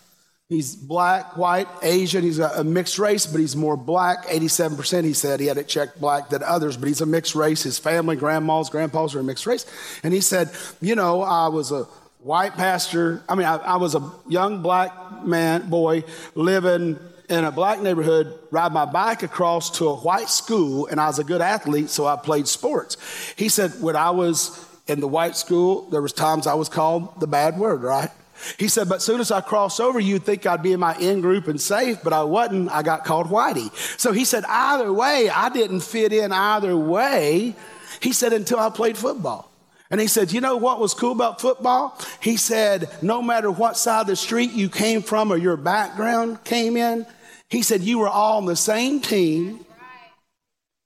[0.52, 2.24] He's black, white, Asian.
[2.24, 4.26] He's a, mixed race, but he's more black.
[4.26, 7.64] 87% he said he had it checked black than others, but he's a mixed race.
[7.64, 9.66] His family, grandmas, grandpas are a mixed race.
[10.04, 11.84] And he said, You know, I was a
[12.20, 13.24] white pastor.
[13.30, 16.04] I mean, I, I was a young black man, boy,
[16.36, 21.08] living in a black neighborhood, ride my bike across to a white school, and I
[21.08, 22.98] was a good athlete, so I played sports.
[23.38, 27.22] He said, When I was in the white school, there was times I was called
[27.22, 28.12] the bad word, right?
[28.58, 31.22] He said, but soon as I cross over, you'd think I'd be in my in
[31.22, 32.72] group and safe, but I wasn't.
[32.72, 33.74] I got called Whitey.
[34.00, 37.56] So he said, either way, I didn't fit in either way.
[38.02, 39.52] He said, until I played football.
[39.92, 42.00] And he said, You know what was cool about football?
[42.22, 46.44] He said, No matter what side of the street you came from or your background
[46.46, 47.06] came in,
[47.50, 49.66] he said, You were all on the same team,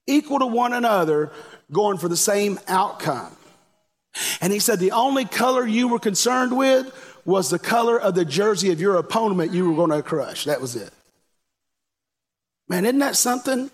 [0.07, 1.31] equal to one another,
[1.71, 3.31] going for the same outcome.
[4.41, 6.91] And he said, The only color you were concerned with
[7.25, 10.45] was the color of the jersey of your opponent you were going to crush.
[10.45, 10.91] That was it.
[12.69, 13.69] Man, isn't that something?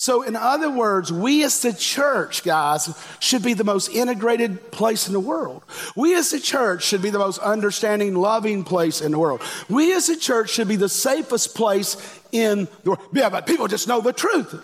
[0.00, 5.06] So, in other words, we as the church, guys, should be the most integrated place
[5.06, 5.62] in the world.
[5.94, 9.42] We as the church should be the most understanding, loving place in the world.
[9.68, 11.98] We as a church should be the safest place
[12.32, 13.02] in the world.
[13.12, 14.54] Yeah, but people just know the truth.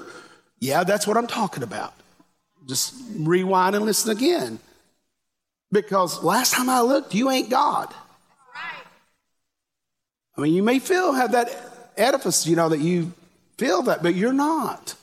[0.58, 1.92] Yeah, that's what I'm talking about.
[2.66, 4.58] Just rewind and listen again.
[5.70, 7.92] Because last time I looked, you ain't God.
[10.36, 11.50] I mean, you may feel, have that
[11.96, 13.12] edifice, you know, that you
[13.56, 14.94] feel that, but you're not.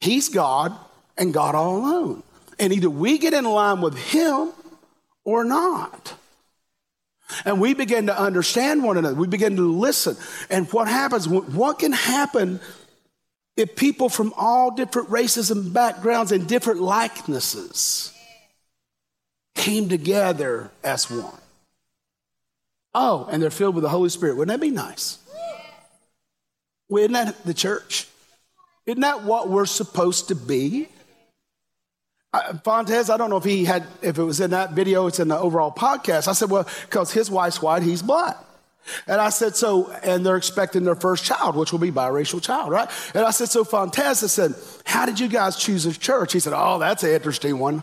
[0.00, 0.76] He's God
[1.16, 2.22] and God all alone.
[2.58, 4.50] And either we get in line with Him
[5.24, 6.14] or not.
[7.44, 9.14] And we begin to understand one another.
[9.14, 10.16] We begin to listen.
[10.50, 12.60] And what happens, what can happen
[13.56, 18.12] if people from all different races and backgrounds and different likenesses
[19.54, 21.40] came together as one?
[22.94, 24.36] Oh, and they're filled with the Holy Spirit.
[24.36, 25.18] Wouldn't that be nice?
[26.88, 28.06] Well, isn't that the church?
[28.86, 30.88] Isn't that what we're supposed to be?
[32.32, 35.20] Uh, Fontes, I don't know if he had, if it was in that video, it's
[35.20, 36.28] in the overall podcast.
[36.28, 38.36] I said, well, because his wife's white, he's black.
[39.06, 42.70] And I said, so, and they're expecting their first child, which will be biracial child,
[42.70, 42.88] right?
[43.14, 44.54] And I said, so Fontes, I said,
[44.84, 46.32] how did you guys choose a church?
[46.32, 47.82] He said, oh, that's an interesting one.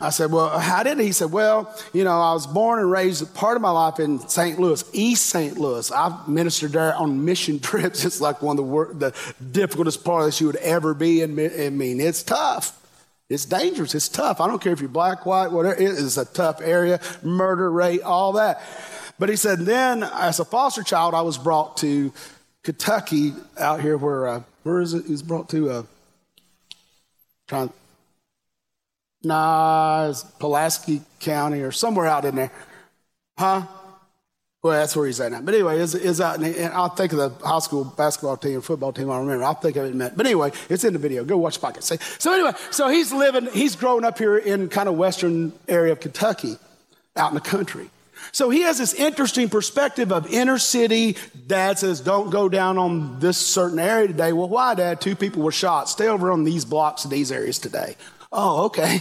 [0.00, 1.06] I said, Well, how did he?
[1.06, 4.18] He said, Well, you know, I was born and raised part of my life in
[4.28, 4.58] St.
[4.58, 5.58] Louis, East St.
[5.58, 5.90] Louis.
[5.90, 8.04] I've ministered there on mission trips.
[8.04, 11.38] It's like one of the, wor- the difficultest parts you would ever be in.
[11.38, 12.82] I mean, it's tough.
[13.28, 13.94] It's dangerous.
[13.94, 14.40] It's tough.
[14.40, 15.74] I don't care if you're black, white, whatever.
[15.74, 18.62] It is a tough area, murder rate, all that.
[19.18, 22.12] But he said, then as a foster child, I was brought to
[22.62, 25.06] Kentucky out here where, uh, where is it?
[25.06, 25.82] He was brought to, uh,
[27.48, 27.72] trying,
[29.26, 32.52] Nah, it's Pulaski County or somewhere out in there.
[33.36, 33.62] Huh?
[34.62, 35.40] Well, that's where he's at now.
[35.40, 38.64] But anyway, it's, it's out, and I'll think of the high school basketball team, and
[38.64, 39.10] football team.
[39.10, 39.44] I remember.
[39.44, 40.16] I'll think of it in a minute.
[40.16, 41.24] But anyway, it's in the video.
[41.24, 42.20] Go watch the podcast.
[42.20, 46.00] So anyway, so he's living, he's growing up here in kind of western area of
[46.00, 46.56] Kentucky,
[47.16, 47.90] out in the country.
[48.32, 51.16] So he has this interesting perspective of inner city.
[51.46, 54.32] Dad says, don't go down on this certain area today.
[54.32, 55.00] Well, why, Dad?
[55.00, 55.88] Two people were shot.
[55.88, 57.96] Stay over on these blocks in these areas today.
[58.38, 59.00] Oh, okay.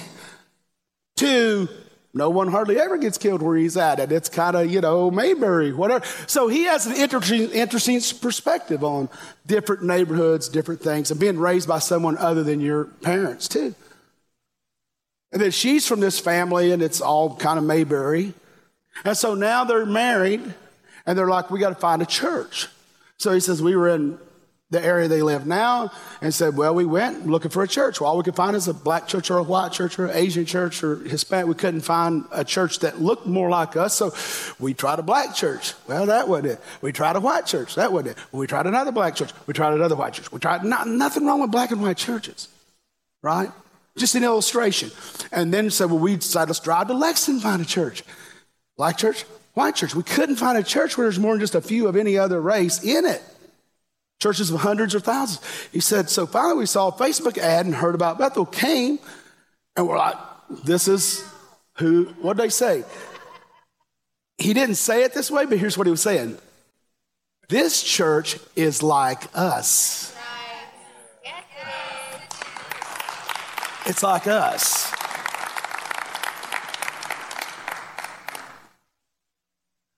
[1.18, 1.68] Two,
[2.14, 4.00] no one hardly ever gets killed where he's at.
[4.00, 6.06] And it's kind of, you know, Mayberry, whatever.
[6.26, 9.10] So he has an interesting, interesting perspective on
[9.46, 13.76] different neighborhoods, different things, and being raised by someone other than your parents, too.
[15.34, 18.34] And then she's from this family, and it's all kind of Mayberry.
[19.04, 20.42] And so now they're married,
[21.06, 22.70] and they're like, we got to find a church.
[23.18, 24.18] So he says, we were in
[24.72, 28.02] the area they live now and said, well, we went looking for a church.
[28.02, 30.18] Well, all we could find is a black church or a white church or an
[30.18, 31.48] Asian church or Hispanic.
[31.48, 33.94] We couldn't find a church that looked more like us.
[33.94, 34.12] So
[34.60, 35.74] we tried a black church.
[35.88, 36.62] Well, that wasn't it.
[36.82, 37.76] We tried a white church.
[37.76, 38.24] That wasn't it.
[38.32, 39.32] we tried another black church.
[39.46, 40.32] We tried another white church.
[40.32, 42.48] We tried not, nothing wrong with black and white churches,
[43.22, 43.52] right?
[43.98, 44.90] Just an illustration.
[45.32, 48.04] And then said, well, we decided let's drive to Lexington and find a church.
[48.78, 49.94] Black church, white church.
[49.94, 52.42] We couldn't find a church where there's more than just a few of any other
[52.42, 53.22] race in it.
[54.26, 55.40] Churches of hundreds or thousands.
[55.72, 58.98] He said, so finally we saw a Facebook ad and heard about Bethel, came,
[59.76, 60.16] and we're like,
[60.64, 61.24] this is
[61.78, 62.84] who, what did they say?
[64.40, 66.40] He didn't say it this way, but here's what he was saying.
[67.50, 70.12] This church is like us.
[73.86, 74.92] It's like us.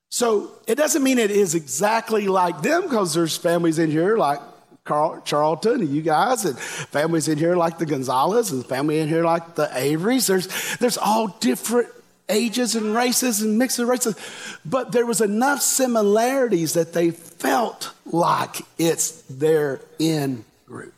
[0.09, 4.39] So it doesn't mean it is exactly like them because there's families in here like
[4.83, 9.07] Carl, Charlton and you guys, and families in here like the Gonzalez, and family in
[9.07, 10.27] here like the Averys.
[10.27, 11.89] There's, there's all different
[12.29, 14.15] ages and races and mixed races,
[14.65, 20.93] but there was enough similarities that they felt like it's their in group.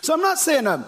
[0.00, 0.84] So I'm not saying um,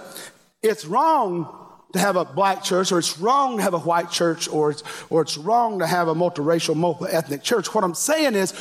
[0.62, 1.59] it's wrong
[1.92, 4.82] to have a black church, or it's wrong to have a white church, or it's,
[5.10, 7.74] or it's wrong to have a multiracial, multi-ethnic church.
[7.74, 8.54] What I'm saying is,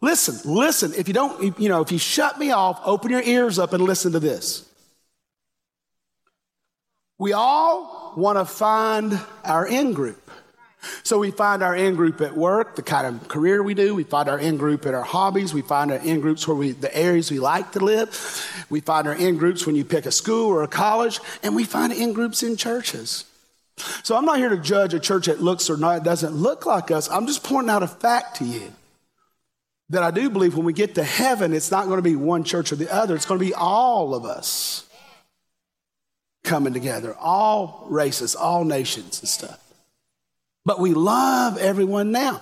[0.00, 0.92] listen, listen.
[0.96, 3.82] If you don't, you know, if you shut me off, open your ears up and
[3.82, 4.66] listen to this.
[7.18, 10.19] We all want to find our in group.
[11.02, 13.94] So we find our in group at work, the kind of career we do.
[13.94, 15.52] We find our in group at our hobbies.
[15.52, 18.66] We find our in groups where we, the areas we like to live.
[18.70, 21.64] We find our in groups when you pick a school or a college, and we
[21.64, 23.24] find in groups in churches.
[24.02, 26.90] So I'm not here to judge a church that looks or not doesn't look like
[26.90, 27.08] us.
[27.10, 28.72] I'm just pointing out a fact to you
[29.90, 32.44] that I do believe when we get to heaven, it's not going to be one
[32.44, 33.14] church or the other.
[33.14, 34.86] It's going to be all of us
[36.44, 39.69] coming together, all races, all nations and stuff.
[40.64, 42.40] But we love everyone now,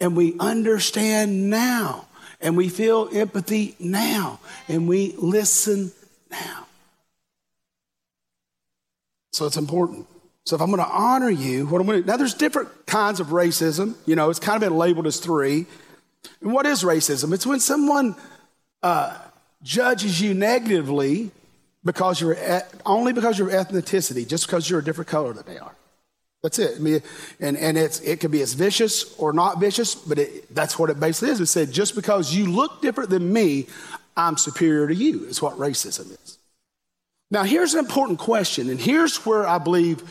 [0.00, 2.06] and we understand now,
[2.40, 5.92] and we feel empathy now, and we listen
[6.30, 6.66] now.
[9.32, 10.06] So it's important.
[10.44, 13.18] So if I'm going to honor you, what I'm going to now there's different kinds
[13.18, 13.96] of racism.
[14.06, 15.66] You know, it's kind of been labeled as three.
[16.40, 17.34] And what is racism?
[17.34, 18.14] It's when someone
[18.82, 19.18] uh,
[19.62, 21.32] judges you negatively
[21.84, 22.36] because you're
[22.84, 25.74] only because your ethnicity, just because you're a different color than they are.
[26.46, 26.76] That's it.
[26.76, 27.02] I mean,
[27.40, 30.90] and, and it's, it can be as vicious or not vicious, but it, that's what
[30.90, 31.40] it basically is.
[31.40, 33.66] It said, just because you look different than me,
[34.16, 36.38] I'm superior to you, is what racism is.
[37.32, 40.04] Now, here's an important question, and here's where I believe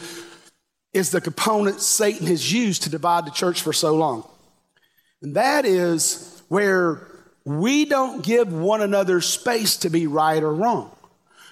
[0.92, 4.28] is the component Satan has used to divide the church for so long.
[5.22, 7.08] And that is where
[7.46, 10.94] we don't give one another space to be right or wrong.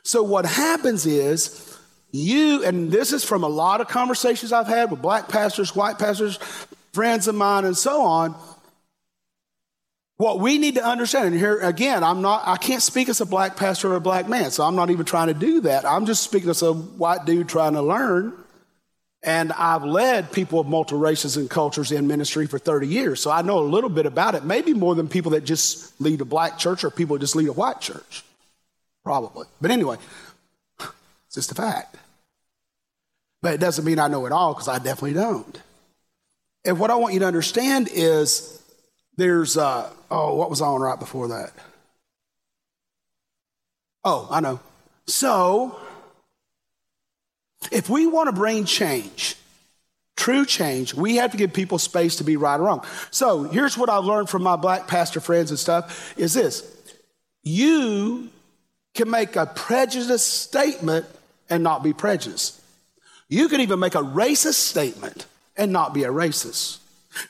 [0.04, 1.73] So, what happens is,
[2.13, 5.97] you, and this is from a lot of conversations I've had with black pastors, white
[5.97, 6.38] pastors,
[6.93, 8.36] friends of mine, and so on.
[10.17, 13.26] What we need to understand, and here again, I'm not, I can't speak as a
[13.26, 15.86] black pastor or a black man, so I'm not even trying to do that.
[15.86, 18.34] I'm just speaking as a white dude trying to learn.
[19.23, 23.32] And I've led people of multiple races and cultures in ministry for 30 years, so
[23.32, 26.26] I know a little bit about it, maybe more than people that just lead a
[26.26, 28.23] black church or people that just lead a white church.
[29.04, 29.47] Probably.
[29.60, 29.97] But anyway,
[30.80, 31.95] it's just a fact.
[33.44, 35.62] But it doesn't mean I know it all because I definitely don't.
[36.64, 38.64] And what I want you to understand is
[39.18, 41.52] there's, uh, oh, what was I on right before that?
[44.06, 44.62] Oh, I know.
[45.08, 45.78] So,
[47.70, 49.36] if we want to bring change,
[50.16, 52.86] true change, we have to give people space to be right or wrong.
[53.12, 56.66] So, here's what I've learned from my black pastor friends and stuff is this.
[57.41, 58.30] You
[58.94, 61.06] can make a prejudiced statement
[61.50, 62.62] and not be prejudiced.
[63.34, 65.26] You can even make a racist statement
[65.58, 66.78] and not be a racist.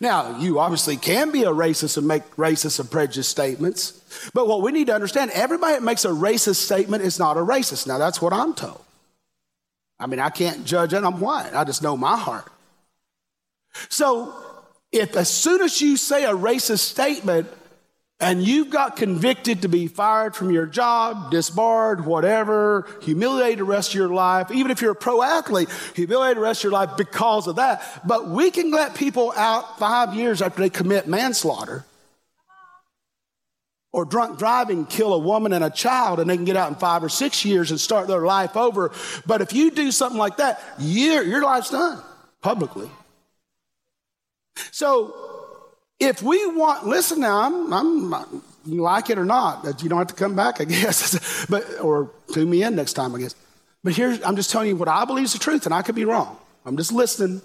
[0.02, 4.02] Now, you obviously can be a racist and make racist and prejudiced statements,
[4.34, 7.40] but what we need to understand everybody that makes a racist statement is not a
[7.40, 7.88] racist.
[7.88, 8.84] Now, that's what I'm told.
[9.98, 11.56] I mean, I can't judge it, I'm white.
[11.56, 12.52] I just know my heart.
[13.88, 14.36] So,
[14.92, 17.48] if as soon as you say a racist statement
[18.24, 23.90] and you've got convicted to be fired from your job, disbarred, whatever, humiliated the rest
[23.90, 26.96] of your life, even if you're a pro athlete, humiliated the rest of your life
[26.96, 27.84] because of that.
[28.08, 31.84] But we can let people out five years after they commit manslaughter
[33.92, 36.76] or drunk driving kill a woman and a child and they can get out in
[36.76, 38.94] five or six years and start their life over.
[39.26, 42.02] But if you do something like that, your, your life's done
[42.42, 42.90] publicly.
[44.72, 45.33] So
[46.00, 50.14] if we want, listen now, I'm, I'm, like it or not, you don't have to
[50.16, 53.36] come back, I guess, but or tune me in next time, I guess.
[53.84, 55.96] But here's, I'm just telling you what I believe is the truth, and I could
[55.96, 56.38] be wrong.
[56.66, 57.42] I'm just listening,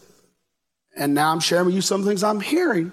[0.97, 2.93] and now I'm sharing with you some things I'm hearing.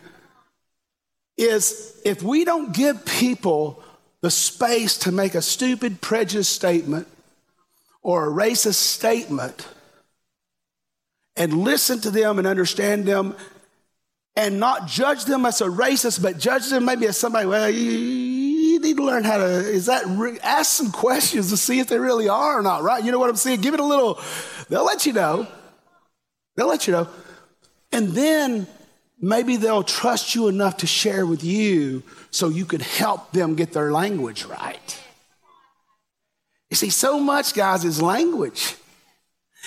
[1.38, 3.84] Is if we don't give people
[4.22, 7.08] the space to make a stupid prejudice statement
[8.02, 9.68] or a racist statement
[11.36, 13.36] and listen to them and understand them
[14.36, 17.92] and not judge them as a racist, but judge them maybe as somebody, well, you,
[17.92, 20.04] you need to learn how to, is that,
[20.44, 23.04] ask some questions to see if they really are or not, right?
[23.04, 23.62] You know what I'm saying?
[23.62, 24.20] Give it a little,
[24.70, 25.48] they'll let you know.
[26.56, 27.08] They'll let you know.
[27.92, 28.68] And then
[29.20, 33.72] maybe they'll trust you enough to share with you so you can help them get
[33.72, 35.02] their language right.
[36.70, 38.76] You see, so much, guys, is language.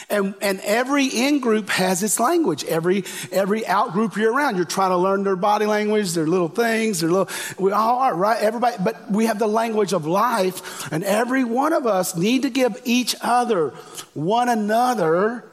[0.09, 2.65] And, and every in group has its language.
[2.65, 6.49] Every, every out group you're around, you're trying to learn their body language, their little
[6.49, 7.29] things, their little,
[7.59, 8.41] we all are, right?
[8.41, 12.51] Everybody, but we have the language of life, and every one of us need to
[12.51, 13.71] give each other,
[14.15, 15.45] one another,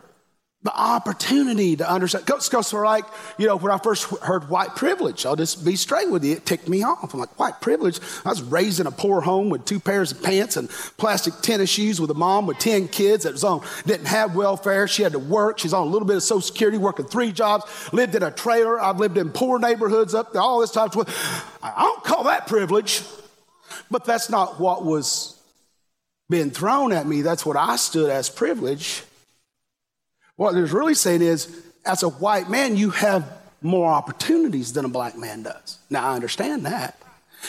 [0.65, 2.25] the opportunity to understand.
[2.25, 3.05] Goes, goes for like,
[3.37, 6.45] you know, when I first heard white privilege, I'll just be straight with you, it
[6.47, 7.13] ticked me off.
[7.13, 7.99] I'm like, white privilege?
[8.25, 11.69] I was raised in a poor home with two pairs of pants and plastic tennis
[11.69, 14.87] shoes with a mom with 10 kids that was on, didn't have welfare.
[14.87, 15.59] She had to work.
[15.59, 18.81] She's on a little bit of social security, working three jobs, lived in a trailer.
[18.81, 20.89] I've lived in poor neighborhoods up there, all this time.
[21.61, 23.03] I don't call that privilege,
[23.91, 25.39] but that's not what was
[26.27, 27.21] being thrown at me.
[27.21, 29.03] That's what I stood as privilege.
[30.35, 33.31] What there's really saying is, as a white man, you have
[33.61, 35.77] more opportunities than a black man does.
[35.89, 36.99] Now, I understand that.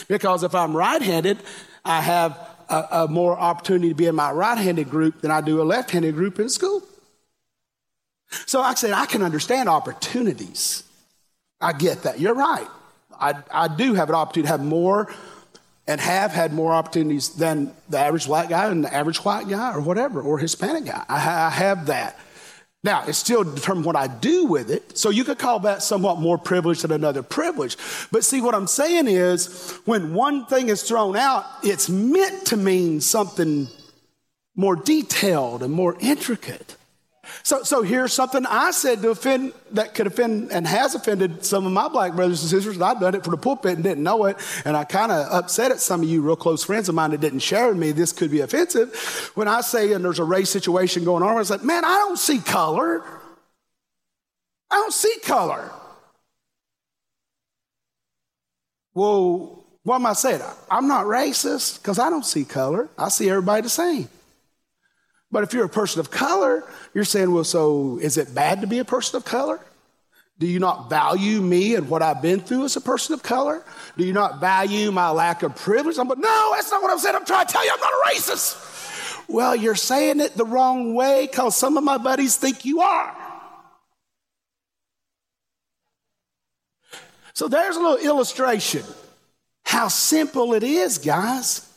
[0.08, 1.38] Because if I'm right handed,
[1.84, 5.40] I have a, a, more opportunity to be in my right handed group than I
[5.40, 6.82] do a left handed group in school.
[8.46, 10.82] So I said, I can understand opportunities.
[11.60, 12.20] I get that.
[12.20, 12.66] You're right.
[13.18, 15.12] I, I do have an opportunity to have more
[15.86, 19.72] and have had more opportunities than the average black guy and the average white guy
[19.72, 21.04] or whatever, or Hispanic guy.
[21.08, 22.18] I, I have that.
[22.86, 24.96] Now, it's still determined what I do with it.
[24.96, 27.76] So you could call that somewhat more privilege than another privilege.
[28.12, 32.56] But see, what I'm saying is when one thing is thrown out, it's meant to
[32.56, 33.66] mean something
[34.54, 36.76] more detailed and more intricate.
[37.42, 41.66] So, so here's something I said to offend that could offend and has offended some
[41.66, 42.80] of my black brothers and sisters.
[42.80, 44.36] I've done it for the pulpit and didn't know it.
[44.64, 47.20] And I kind of upset at some of you real close friends of mine that
[47.20, 49.30] didn't share with me this could be offensive.
[49.34, 51.96] When I say, and there's a race situation going on, I was like, man, I
[51.98, 53.02] don't see color.
[54.70, 55.70] I don't see color.
[58.94, 60.42] Well, what am I saying?
[60.70, 62.88] I'm not racist because I don't see color.
[62.98, 64.08] I see everybody the same.
[65.30, 66.64] But if you're a person of color,
[66.94, 69.60] you're saying, well, so is it bad to be a person of color?
[70.38, 73.64] Do you not value me and what I've been through as a person of color?
[73.96, 75.98] Do you not value my lack of privilege?
[75.98, 77.16] I'm like, no, that's not what I'm saying.
[77.16, 79.24] I'm trying to tell you I'm not a racist.
[79.28, 83.16] Well, you're saying it the wrong way because some of my buddies think you are.
[87.32, 88.84] So there's a little illustration
[89.64, 91.68] how simple it is, guys.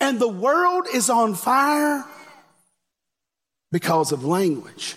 [0.00, 2.04] And the world is on fire
[3.72, 4.96] because of language.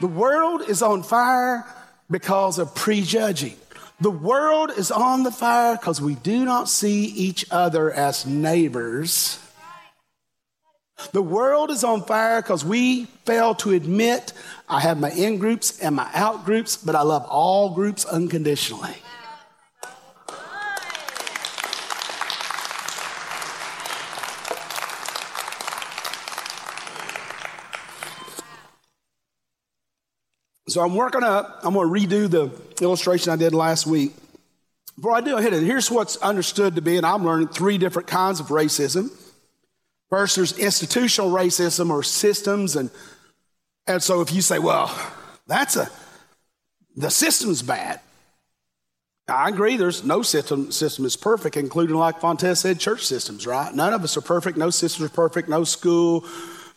[0.00, 1.64] The world is on fire
[2.10, 3.56] because of prejudging.
[4.00, 9.38] The world is on the fire because we do not see each other as neighbors.
[11.12, 14.32] The world is on fire because we fail to admit
[14.68, 18.96] I have my in groups and my out groups, but I love all groups unconditionally.
[30.74, 34.12] So I'm working up, I'm going to redo the illustration I did last week.
[34.96, 35.62] Before I do, I hit it.
[35.62, 39.08] Here's what's understood to be, and I'm learning three different kinds of racism.
[40.10, 42.74] First, there's institutional racism or systems.
[42.74, 42.90] And,
[43.86, 44.92] and so if you say, well,
[45.46, 45.88] that's a,
[46.96, 48.00] the system's bad.
[49.28, 53.72] I agree, there's no system, system is perfect, including, like Fontes said, church systems, right?
[53.72, 54.58] None of us are perfect.
[54.58, 55.48] No system is perfect.
[55.48, 56.24] No school,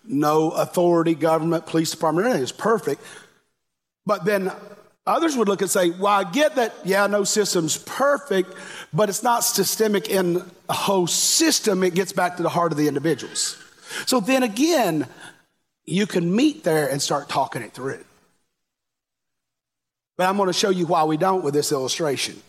[0.06, 3.02] no authority, government, police department, anything is perfect.
[4.08, 4.52] But then
[5.08, 8.54] Others would look and say, well, I get that, yeah, no system's perfect,
[8.94, 11.82] but it's not systemic in a whole system.
[11.82, 13.58] It gets back to the heart of the individuals.
[14.06, 15.08] So then again,
[15.86, 18.04] you can meet there and start talking it through.
[20.18, 22.42] But I'm going to show you why we don't with this illustration.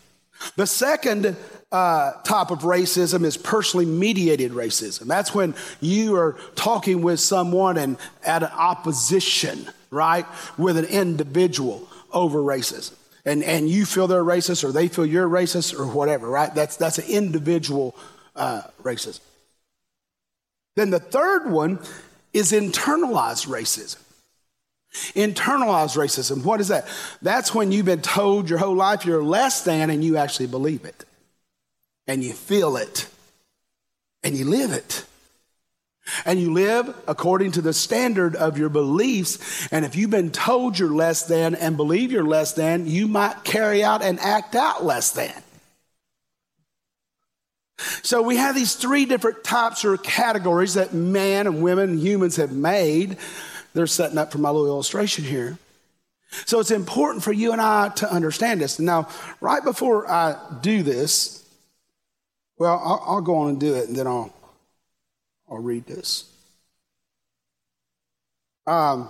[0.56, 1.36] The second
[1.70, 5.06] uh, type of racism is personally mediated racism.
[5.06, 10.24] That's when you are talking with someone and at an opposition, right,
[10.56, 12.94] with an individual over racism.
[13.24, 16.54] And, and you feel they're racist or they feel you're racist or whatever, right?
[16.54, 17.94] That's, that's an individual
[18.34, 19.20] uh, racism.
[20.76, 21.80] Then the third one
[22.32, 23.98] is internalized racism.
[25.14, 26.88] Internalized racism, what is that?
[27.20, 30.86] That's when you've been told your whole life you're less than and you actually believe
[30.86, 31.04] it.
[32.08, 33.06] And you feel it.
[34.24, 35.04] And you live it
[36.24, 39.68] and you live according to the standard of your beliefs.
[39.70, 43.44] And if you've been told you're less than and believe you're less than, you might
[43.44, 45.32] carry out and act out less than.
[48.02, 52.52] So we have these three different types or categories that men and women humans have
[52.52, 53.18] made.
[53.72, 55.58] They're setting up for my little illustration here.
[56.44, 58.78] So it's important for you and I to understand this.
[58.78, 59.08] Now,
[59.40, 61.37] right before I do this,
[62.58, 64.32] well, I'll, I'll go on and do it and then I'll
[65.50, 66.30] I'll read this.
[68.66, 69.08] Um,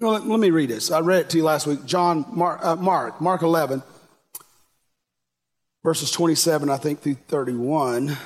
[0.00, 0.90] no, let, let, me read this.
[0.90, 1.84] I read it to you last week.
[1.84, 3.84] John, Mark, uh, Mark, Mark 11,
[5.84, 8.16] verses 27, I think, through 31.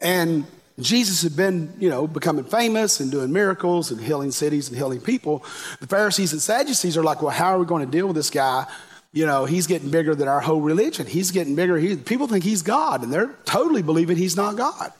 [0.00, 0.46] And
[0.78, 5.00] Jesus had been, you know, becoming famous and doing miracles and healing cities and healing
[5.00, 5.44] people.
[5.80, 8.30] The Pharisees and Sadducees are like, well, how are we going to deal with this
[8.30, 8.66] guy
[9.12, 11.06] you know, he's getting bigger than our whole religion.
[11.06, 11.76] He's getting bigger.
[11.78, 14.92] He, people think he's God, and they're totally believing he's not God.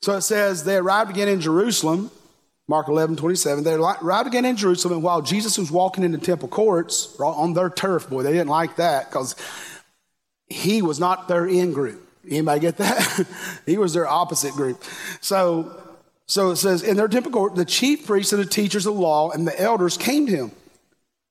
[0.00, 2.10] So it says they arrived again in Jerusalem,
[2.66, 3.62] Mark 11, 27.
[3.62, 7.54] They arrived again in Jerusalem, and while Jesus was walking in the temple courts on
[7.54, 9.36] their turf, boy, they didn't like that because
[10.48, 12.08] he was not their in group.
[12.28, 13.26] Anybody get that?
[13.66, 14.82] he was their opposite group.
[15.20, 15.80] So,
[16.26, 19.00] so it says, in their temple court, the chief priests and the teachers of the
[19.00, 20.52] law and the elders came to him.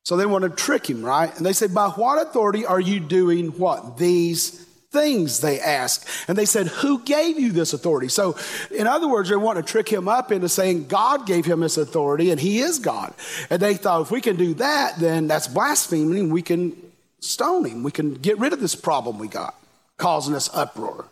[0.04, 1.36] So they want to trick him, right?
[1.38, 3.97] And they say, By what authority are you doing what?
[3.97, 6.08] These things, they ask.
[6.28, 8.08] And they said, Who gave you this authority?
[8.08, 8.36] So,
[8.72, 11.78] in other words, they want to trick him up into saying God gave him this
[11.78, 13.14] authority and he is God.
[13.49, 16.30] And they thought, if we can do that, then that's blaspheming.
[16.30, 16.76] We can
[17.20, 17.84] stone him.
[17.84, 19.56] We can get rid of this problem we got,
[19.97, 21.06] causing us uproar.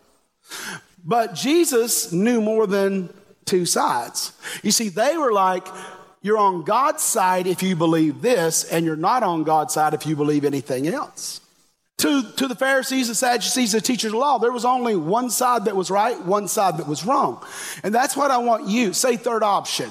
[1.05, 3.13] But Jesus knew more than
[3.45, 4.33] two sides.
[4.63, 5.67] You see, they were like,
[6.21, 10.05] you're on God's side if you believe this, and you're not on God's side if
[10.05, 11.41] you believe anything else.
[11.99, 15.65] To, to the Pharisees, the Sadducees, the teachers of law, there was only one side
[15.65, 17.45] that was right, one side that was wrong.
[17.83, 19.89] And that's what I want you, say third option.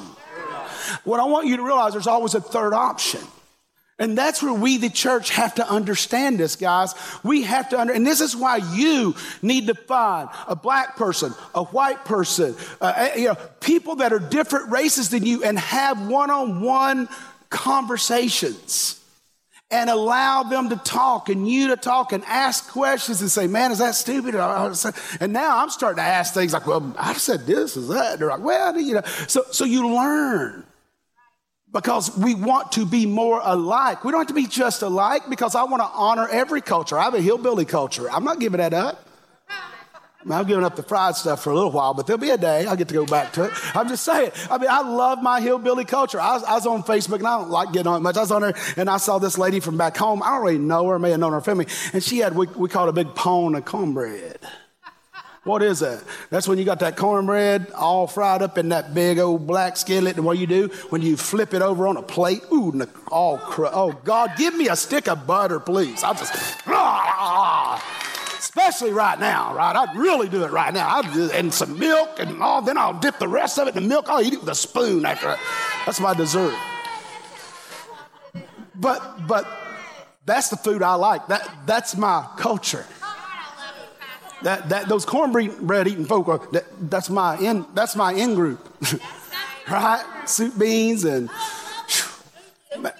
[1.04, 3.20] What I want you to realize, there's always a third option.
[4.00, 6.94] And that's where we, the church, have to understand this, guys.
[7.24, 11.34] We have to under, and this is why you need to find a black person,
[11.54, 16.06] a white person, uh, you know, people that are different races than you, and have
[16.08, 17.08] one-on-one
[17.50, 18.94] conversations.
[19.70, 23.70] And allow them to talk and you to talk and ask questions and say, man,
[23.70, 24.34] is that stupid?
[24.34, 28.12] And now I'm starting to ask things like, well, I've said this, is that?
[28.12, 29.02] And they're like, well, you know.
[29.26, 30.64] So, so you learn
[31.72, 34.04] because we want to be more alike.
[34.04, 36.98] We don't have to be just alike because I want to honor every culture.
[36.98, 38.10] I have a hillbilly culture.
[38.10, 39.04] I'm not giving that up.
[40.28, 42.36] I I'm giving up the fried stuff for a little while, but there'll be a
[42.36, 43.52] day I'll get to go back to it.
[43.74, 44.32] I'm just saying.
[44.50, 46.20] I mean, I love my hillbilly culture.
[46.20, 48.16] I was, I was on Facebook and I don't like getting on it much.
[48.16, 50.22] I was on there and I saw this lady from back home.
[50.22, 52.68] I don't really know her, may have known her family, and she had, we, we
[52.68, 54.38] called a big pone of cornbread.
[55.48, 56.04] What is that?
[56.28, 60.16] That's when you got that cornbread all fried up in that big old black skillet.
[60.16, 62.42] And what you do when you flip it over on a plate?
[62.52, 62.78] Ooh,
[63.10, 66.04] all cr- oh God, give me a stick of butter, please.
[66.04, 66.34] I'll just,
[66.66, 67.82] ah,
[68.38, 69.74] especially right now, right?
[69.74, 70.98] I'd really do it right now.
[70.98, 72.60] I'd, and some milk and all.
[72.60, 74.04] Then I'll dip the rest of it in the milk.
[74.10, 75.34] I'll eat it with a spoon after.
[75.86, 76.54] That's my dessert.
[78.74, 79.48] But but
[80.26, 81.26] that's the food I like.
[81.28, 82.84] That that's my culture.
[84.42, 88.60] That, that, those cornbread eating folk are, that, that's my in, that's my in group.
[89.68, 90.04] right?
[90.26, 91.28] Soup beans and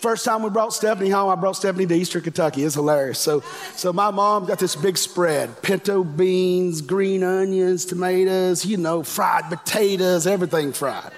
[0.01, 2.65] First time we brought Stephanie home, I brought Stephanie to Eastern Kentucky.
[2.65, 3.19] It's hilarious.
[3.19, 3.41] So,
[3.77, 9.45] so my mom got this big spread: pinto beans, green onions, tomatoes, you know, fried
[9.49, 11.13] potatoes, everything fried.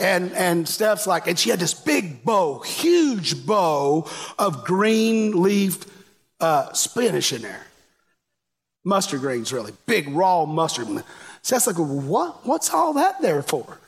[0.00, 4.08] And and Steph's like, and she had this big bowl, huge bowl
[4.38, 5.84] of green leaf
[6.40, 7.66] uh, spinach in there
[8.84, 10.88] mustard greens, really big raw mustard.
[11.48, 12.46] That's like, what?
[12.46, 13.78] What's all that there for?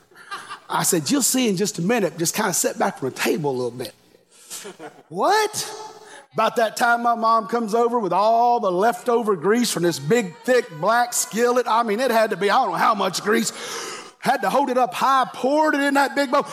[0.68, 2.18] I said, You'll see in just a minute.
[2.18, 3.94] Just kind of sit back from the table a little bit.
[5.08, 5.88] what?
[6.34, 10.34] About that time, my mom comes over with all the leftover grease from this big,
[10.44, 11.66] thick black skillet.
[11.68, 13.52] I mean, it had to be, I don't know how much grease.
[14.18, 16.46] Had to hold it up high, poured it in that big bowl.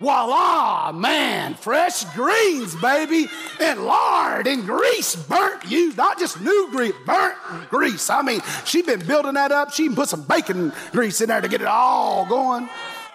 [0.00, 3.28] Voila, man, fresh greens, baby,
[3.60, 7.36] and lard and grease, burnt you, not just new grease, burnt
[7.68, 8.08] grease.
[8.08, 9.74] I mean, she been building that up.
[9.74, 12.66] She put some bacon grease in there to get it all going.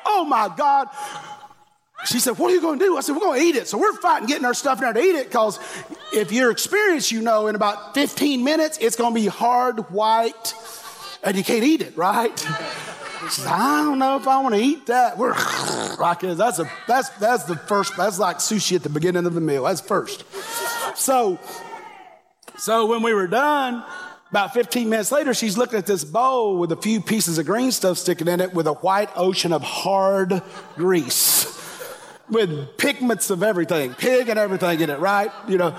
[0.06, 0.88] Oh my God.
[2.06, 2.98] She said, What are you going to do?
[2.98, 3.68] I said, We're going to eat it.
[3.68, 5.60] So we're fighting getting our stuff in there to eat it because
[6.14, 10.54] if you're experienced, you know, in about 15 minutes, it's going to be hard, white,
[11.24, 12.48] and you can't eat it, right?
[13.48, 15.18] I don't know if I want to eat that.
[15.18, 15.34] We're
[16.00, 19.42] like that's a that's that's the first that's like sushi at the beginning of the
[19.42, 19.64] meal.
[19.64, 20.24] That's first.
[20.96, 21.40] So
[22.58, 23.84] so when we were done,
[24.32, 27.72] about 15 minutes later, she's looking at this bowl with a few pieces of green
[27.72, 30.42] stuff sticking in it with a white ocean of hard
[30.76, 31.52] grease.
[32.30, 35.32] With pigments of everything, pig and everything in it, right?
[35.48, 35.76] You know.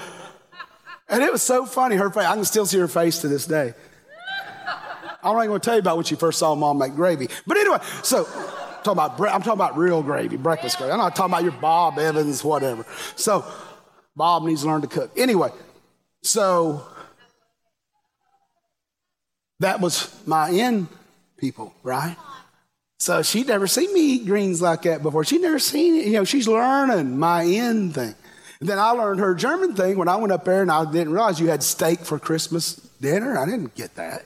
[1.09, 2.25] And it was so funny, her face.
[2.25, 3.75] I can still see her face to this day.
[5.27, 7.29] I'm not going to tell you about when she first saw mom make gravy.
[7.47, 10.93] But anyway, so talking about I'm talking about real gravy, breakfast gravy.
[10.93, 12.87] I'm not talking about your Bob Evans, whatever.
[13.17, 13.45] So
[14.15, 15.11] Bob needs to learn to cook.
[15.17, 15.51] Anyway,
[16.23, 16.87] so
[19.61, 20.89] that was my in
[21.39, 22.17] people, right?
[22.99, 25.25] So she'd never seen me eat greens like that before.
[25.25, 26.07] She'd never seen it.
[26.07, 28.15] You know, she's learning my in thing.
[28.59, 31.13] And then I learned her German thing when I went up there and I didn't
[31.13, 33.39] realize you had steak for Christmas dinner.
[33.39, 34.25] I didn't get that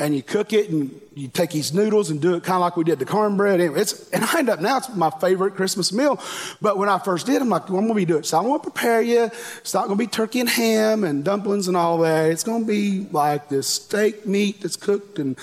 [0.00, 2.76] and you cook it and you take these noodles and do it kind of like
[2.76, 3.60] we did the cornbread.
[3.60, 6.18] Anyway, it's, and I end up now, it's my favorite Christmas meal.
[6.62, 8.26] But when I first did, I'm like, well, I'm going to be doing it.
[8.26, 9.24] So I'm going to prepare you.
[9.58, 12.30] It's not going to be turkey and ham and dumplings and all that.
[12.30, 15.36] It's going to be like this steak meat that's cooked and,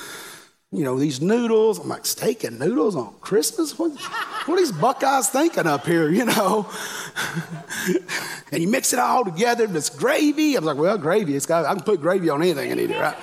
[0.72, 1.78] you know, these noodles.
[1.78, 3.78] I'm like, steak and noodles on Christmas?
[3.78, 6.68] What, what are these Buckeyes thinking up here, you know?
[8.52, 9.68] and you mix it all together.
[9.72, 10.56] It's gravy.
[10.56, 11.36] I'm like, well, gravy.
[11.36, 13.18] It's got, I can put gravy on anything and eat it, right?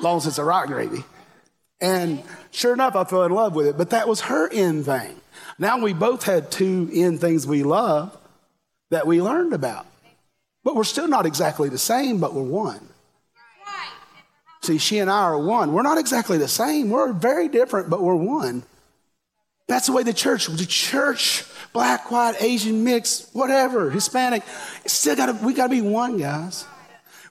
[0.00, 1.04] Long it's a rock gravy.
[1.80, 3.78] And sure enough, I fell in love with it.
[3.78, 5.14] But that was her end thing.
[5.58, 8.16] Now we both had two end things we love
[8.90, 9.86] that we learned about.
[10.64, 12.88] But we're still not exactly the same, but we're one.
[14.62, 15.72] See, she and I are one.
[15.72, 16.90] We're not exactly the same.
[16.90, 18.64] We're very different, but we're one.
[19.68, 24.42] That's the way the church, the church, black, white, Asian, mixed, whatever, Hispanic,
[24.86, 26.64] still gotta, we gotta be one, guys.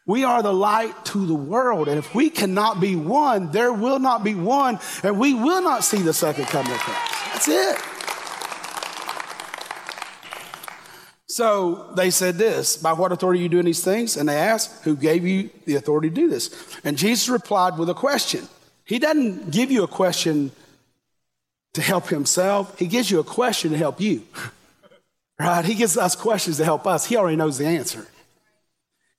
[0.07, 1.89] We are the light to the world.
[1.89, 5.83] And if we cannot be one, there will not be one, and we will not
[5.83, 7.23] see the second coming of Christ.
[7.33, 7.97] That's it.
[11.27, 14.15] So they said this By what authority are you doing these things?
[14.15, 16.49] And they asked, Who gave you the authority to do this?
[16.85, 18.47] And Jesus replied with a question.
[18.85, 20.51] He doesn't give you a question
[21.73, 24.23] to help himself, He gives you a question to help you.
[25.39, 25.63] Right?
[25.63, 27.05] He gives us questions to help us.
[27.05, 28.07] He already knows the answer.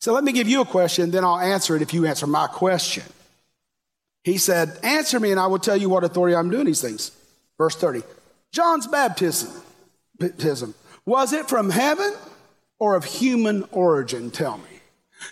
[0.00, 2.46] So let me give you a question, then I'll answer it if you answer my
[2.46, 3.04] question.
[4.24, 7.10] He said, Answer me, and I will tell you what authority I'm doing these things.
[7.56, 8.02] Verse 30.
[8.52, 9.50] John's baptism,
[10.18, 10.74] baptism
[11.08, 12.12] was it from heaven
[12.78, 14.30] or of human origin?
[14.30, 14.77] Tell me.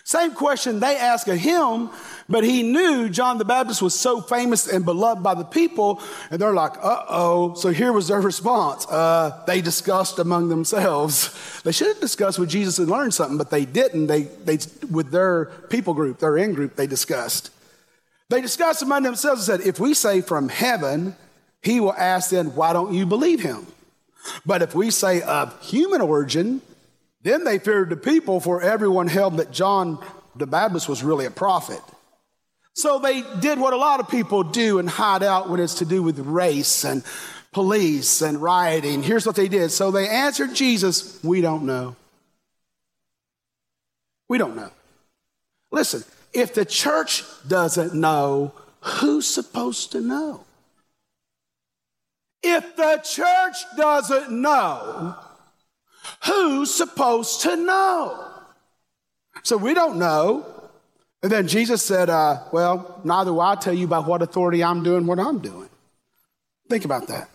[0.03, 1.89] Same question they ask of him,
[2.29, 6.41] but he knew John the Baptist was so famous and beloved by the people, and
[6.41, 7.53] they're like, uh oh.
[7.55, 8.85] So here was their response.
[8.87, 11.33] Uh, they discussed among themselves.
[11.67, 14.07] They should have discussed with Jesus and learned something, but they didn't.
[14.07, 14.59] They, they,
[14.89, 17.51] with their people group, their in group, they discussed.
[18.29, 21.17] They discussed among themselves and said, if we say from heaven,
[21.61, 23.67] he will ask then, why don't you believe him?
[24.45, 26.61] But if we say of human origin,
[27.21, 30.03] then they feared the people, for everyone held that John
[30.35, 31.81] the Baptist was really a prophet.
[32.73, 35.85] So they did what a lot of people do and hide out when it's to
[35.85, 37.03] do with race and
[37.51, 39.01] police and rioting.
[39.01, 39.71] Here's what they did.
[39.71, 41.95] So they answered Jesus, We don't know.
[44.29, 44.69] We don't know.
[45.71, 46.03] Listen,
[46.33, 50.43] if the church doesn't know, who's supposed to know?
[52.43, 55.15] If the church doesn't know,
[56.25, 58.25] Who's supposed to know?
[59.43, 60.45] So we don't know.
[61.23, 64.83] And then Jesus said, uh, Well, neither will I tell you by what authority I'm
[64.83, 65.69] doing what I'm doing.
[66.69, 67.29] Think about that.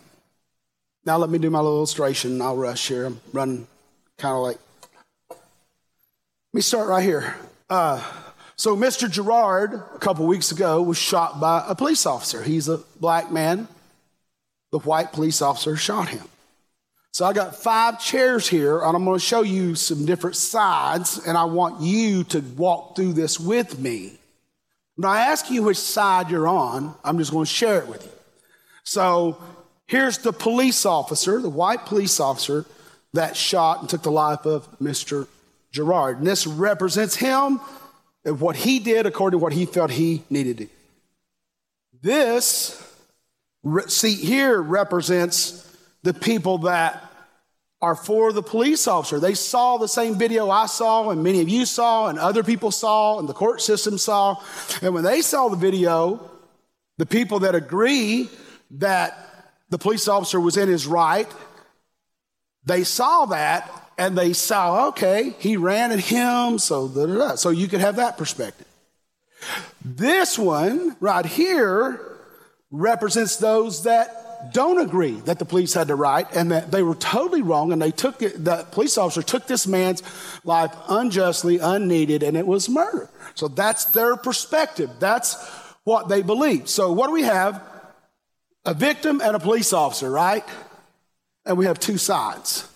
[1.04, 2.40] Now let me do my little illustration.
[2.40, 3.06] I'll rush here.
[3.06, 3.66] I'm running
[4.18, 4.58] kind of like.
[5.30, 5.38] Let
[6.54, 7.34] me start right here.
[7.68, 8.02] Uh,
[8.56, 9.10] so, Mr.
[9.10, 12.42] Gerard, a couple weeks ago, was shot by a police officer.
[12.42, 13.66] He's a black man.
[14.70, 16.28] The white police officer shot him.
[17.12, 21.20] So I got five chairs here, and I'm going to show you some different sides,
[21.26, 24.18] and I want you to walk through this with me.
[24.96, 28.02] When I ask you which side you're on, I'm just going to share it with
[28.02, 28.12] you.
[28.84, 29.38] So
[29.86, 32.64] here's the police officer, the white police officer
[33.12, 35.28] that shot and took the life of Mr.
[35.70, 36.18] Gerard.
[36.18, 37.60] And this represents him
[38.24, 40.68] and what he did according to what he felt he needed to.
[42.00, 42.82] This
[43.88, 45.71] seat here represents
[46.02, 47.08] the people that
[47.80, 49.18] are for the police officer.
[49.18, 52.70] They saw the same video I saw, and many of you saw, and other people
[52.70, 54.36] saw, and the court system saw.
[54.80, 56.30] And when they saw the video,
[56.98, 58.30] the people that agree
[58.72, 59.18] that
[59.68, 61.28] the police officer was in his right,
[62.64, 67.34] they saw that and they saw, okay, he ran at him, so da, da, da.
[67.34, 68.66] so you could have that perspective.
[69.84, 72.00] This one right here
[72.70, 74.21] represents those that
[74.52, 77.80] don't agree that the police had the right and that they were totally wrong and
[77.80, 80.02] they took it, the police officer took this man's
[80.44, 83.08] life unjustly, unneeded, and it was murder.
[83.34, 84.90] So that's their perspective.
[84.98, 85.36] That's
[85.84, 86.68] what they believe.
[86.68, 87.62] So what do we have?
[88.64, 90.44] A victim and a police officer, right?
[91.44, 92.68] And we have two sides.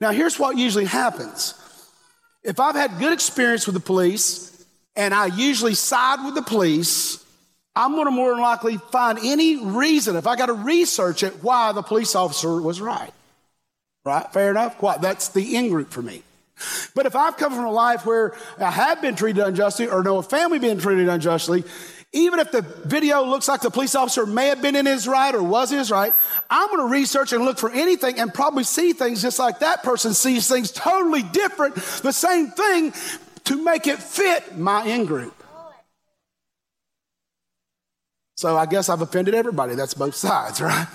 [0.00, 1.54] Now here's what usually happens.
[2.42, 7.21] If I've had good experience with the police and I usually side with the police,
[7.74, 11.42] I'm going to more than likely find any reason, if I got to research it,
[11.42, 13.12] why the police officer was right.
[14.04, 14.30] Right?
[14.32, 14.80] Fair enough?
[14.82, 15.00] What?
[15.00, 16.22] That's the in group for me.
[16.94, 20.18] But if I've come from a life where I have been treated unjustly or know
[20.18, 21.64] a family being treated unjustly,
[22.12, 25.34] even if the video looks like the police officer may have been in his right
[25.34, 26.12] or was his right,
[26.50, 29.82] I'm going to research and look for anything and probably see things just like that
[29.82, 32.92] person sees things totally different, the same thing
[33.44, 35.41] to make it fit my in group.
[38.42, 39.76] So I guess I've offended everybody.
[39.76, 40.88] That's both sides, right?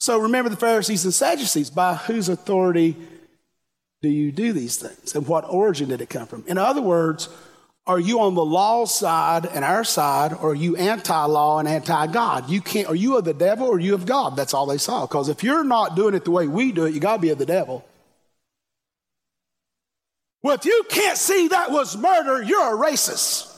[0.00, 1.70] So remember the Pharisees and Sadducees.
[1.70, 2.96] By whose authority
[4.02, 5.14] do you do these things?
[5.14, 6.42] And what origin did it come from?
[6.48, 7.28] In other words,
[7.86, 12.50] are you on the law side and our side, or are you anti-law and anti-God?
[12.50, 12.88] You can't.
[12.88, 14.34] Are you of the devil or you of God?
[14.34, 15.02] That's all they saw.
[15.02, 17.30] Because if you're not doing it the way we do it, you got to be
[17.30, 17.87] of the devil.
[20.42, 23.54] Well, if you can't see that was murder, you're a racist.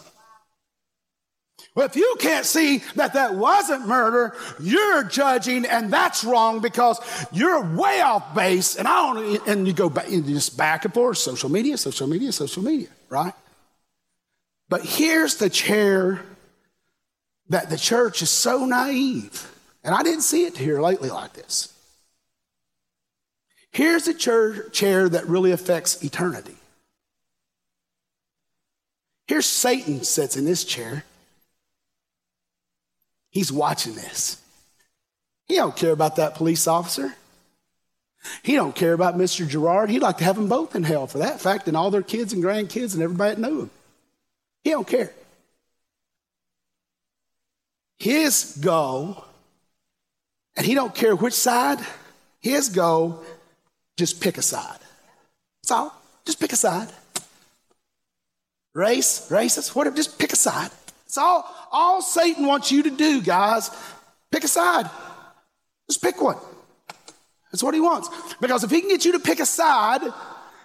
[1.75, 6.99] Well, if you can't see that that wasn't murder, you're judging, and that's wrong because
[7.33, 8.75] you're way off base.
[8.75, 9.49] And I don't.
[9.49, 12.89] And you go back, you just back and forth, social media, social media, social media,
[13.09, 13.35] right?
[14.69, 16.23] But here's the chair
[17.51, 19.49] that the church is so naive,
[19.85, 21.73] and I didn't see it here lately like this.
[23.71, 26.57] Here's the chair that really affects eternity.
[29.31, 31.05] Here's Satan sits in this chair.
[33.31, 34.43] He's watching this.
[35.47, 37.15] He don't care about that police officer.
[38.43, 39.47] He don't care about Mr.
[39.47, 39.89] Gerard.
[39.89, 42.33] He'd like to have them both in hell for that fact and all their kids
[42.33, 43.71] and grandkids and everybody that knew him.
[44.65, 45.13] He don't care.
[47.99, 49.25] His goal,
[50.57, 51.79] and he don't care which side,
[52.41, 53.23] his goal,
[53.97, 54.81] just pick a side.
[55.63, 55.95] That's all.
[56.25, 56.89] Just pick a side
[58.81, 60.71] race, racist, whatever, just pick a side.
[61.05, 63.71] It's all, all Satan wants you to do, guys.
[64.31, 64.89] Pick a side.
[65.89, 66.39] Just pick one.
[67.53, 68.09] That's what he wants.
[68.41, 70.03] Because if he can get you to pick a side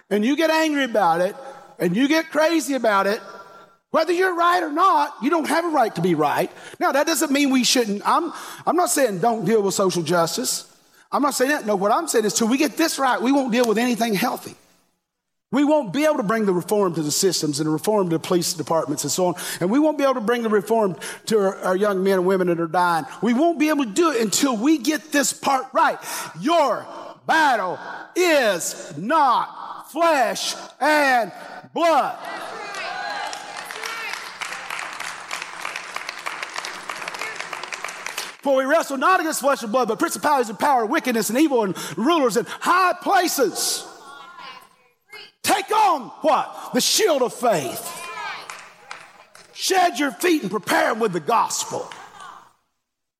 [0.08, 1.36] and you get angry about it
[1.78, 3.20] and you get crazy about it,
[3.90, 6.50] whether you're right or not, you don't have a right to be right.
[6.78, 8.02] Now, that doesn't mean we shouldn't.
[8.06, 8.32] I'm,
[8.66, 10.72] I'm not saying don't deal with social justice.
[11.10, 11.66] I'm not saying that.
[11.66, 14.14] No, what I'm saying is till we get this right, we won't deal with anything
[14.14, 14.54] healthy.
[15.52, 18.16] We won't be able to bring the reform to the systems and the reform to
[18.16, 19.34] the police departments and so on.
[19.60, 22.26] And we won't be able to bring the reform to our, our, young men and
[22.26, 23.04] women that are dying.
[23.22, 25.98] We won't be able to do it until we get this part right.
[26.40, 26.84] Your
[27.28, 27.78] battle
[28.16, 31.30] is not flesh and
[31.72, 32.18] blood.
[38.42, 41.62] For we wrestle not against flesh and blood, but principalities and power, wickedness and evil
[41.62, 43.86] and rulers in high places.
[45.46, 46.70] Take on what?
[46.74, 48.02] The shield of faith.
[49.54, 51.88] Shed your feet and prepare with the gospel.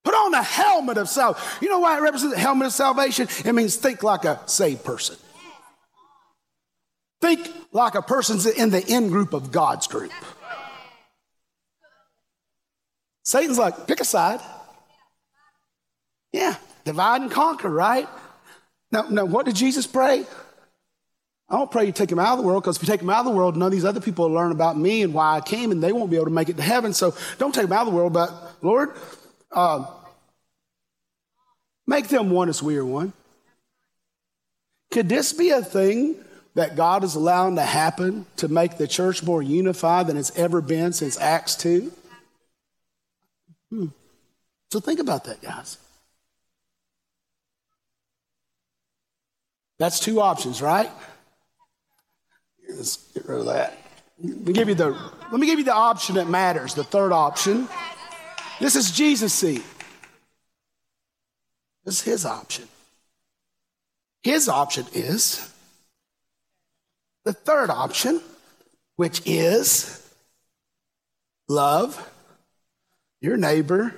[0.02, 1.46] Put on the helmet of salvation.
[1.60, 3.28] You know why it represents the helmet of salvation?
[3.44, 5.16] It means think like a saved person.
[7.20, 10.12] Think like a person's in the in group of God's group.
[13.24, 14.40] Satan's like, pick a side.
[16.32, 18.08] Yeah, divide and conquer, right?
[18.90, 20.26] Now, now what did Jesus pray?
[21.48, 23.10] I don't pray you take him out of the world because if you take him
[23.10, 25.36] out of the world, none of these other people will learn about me and why
[25.36, 26.92] I came and they won't be able to make it to heaven.
[26.92, 28.32] So don't take them out of the world, but
[28.62, 28.96] Lord,
[29.52, 29.86] uh,
[31.86, 33.12] make them one as we are one.
[34.90, 36.16] Could this be a thing
[36.54, 40.60] that God is allowing to happen to make the church more unified than it's ever
[40.60, 41.92] been since Acts 2?
[43.70, 43.86] Hmm.
[44.72, 45.78] So think about that, guys.
[49.78, 50.90] That's two options, right?
[52.68, 53.78] Let's get rid of that.
[54.22, 54.90] Let me give you the,
[55.30, 57.68] let me give you the option that matters, the third option.
[58.60, 59.62] This is Jesus' seat.
[61.84, 62.66] This is his option.
[64.22, 65.52] His option is
[67.24, 68.20] the third option,
[68.96, 70.02] which is
[71.48, 72.10] love
[73.20, 73.94] your neighbor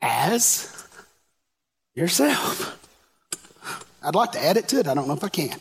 [0.00, 0.86] as
[1.94, 2.78] yourself.
[4.02, 4.86] I'd like to add it to it.
[4.86, 5.60] I don't know if I can.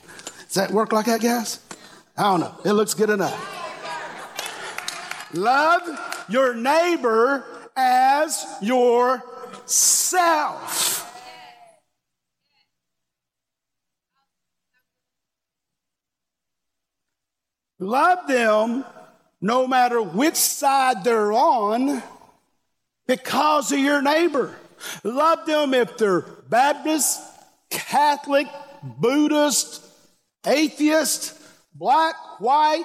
[0.49, 1.59] Does that work like that, guys?
[2.17, 2.55] I don't know.
[2.65, 3.37] It looks good enough.
[5.35, 7.45] Love your neighbor
[7.75, 9.25] as yourself.
[17.77, 18.83] Love them
[19.39, 22.01] no matter which side they're on
[23.05, 24.55] because of your neighbor.
[25.03, 27.21] Love them if they're Baptist,
[27.69, 28.47] Catholic,
[28.81, 29.85] Buddhist,
[30.45, 31.39] atheist,
[31.73, 32.83] black, white,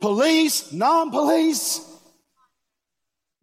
[0.00, 1.80] police, non police,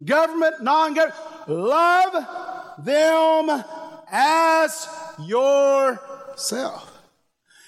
[0.04, 1.48] government, non government.
[1.48, 3.64] Love them
[4.10, 4.88] as
[5.20, 6.86] yourself.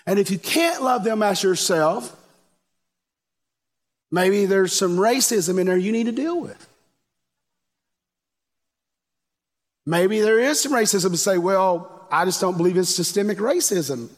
[0.06, 2.16] And if you can't love them as yourself,
[4.10, 6.68] maybe there's some racism in there you need to deal with.
[9.84, 14.10] Maybe there is some racism to say, well, I just don't believe in systemic racism.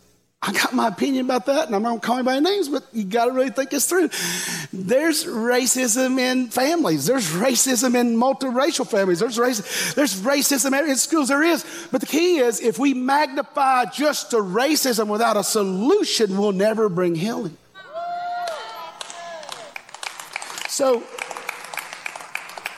[0.47, 3.27] I got my opinion about that, and I'm not calling by names, but you got
[3.27, 4.11] to really think this through.
[4.75, 7.07] There's racism in families.
[7.07, 9.21] There's racism in multiracial families.
[9.21, 11.29] There's, race, there's racism in schools.
[11.29, 11.65] There is.
[11.91, 16.91] But the key is if we magnify just the racism without a solution, we'll never
[16.91, 17.57] bring healing.
[20.69, 21.05] So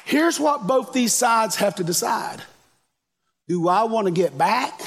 [0.05, 2.43] here's what both these sides have to decide
[3.49, 4.81] Do I want to get back?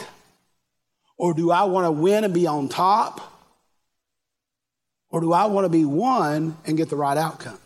[1.19, 3.21] Or do I want to win and be on top?
[5.11, 7.59] Or do I want to be one and get the right outcome?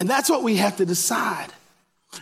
[0.00, 1.48] And that's what we have to decide.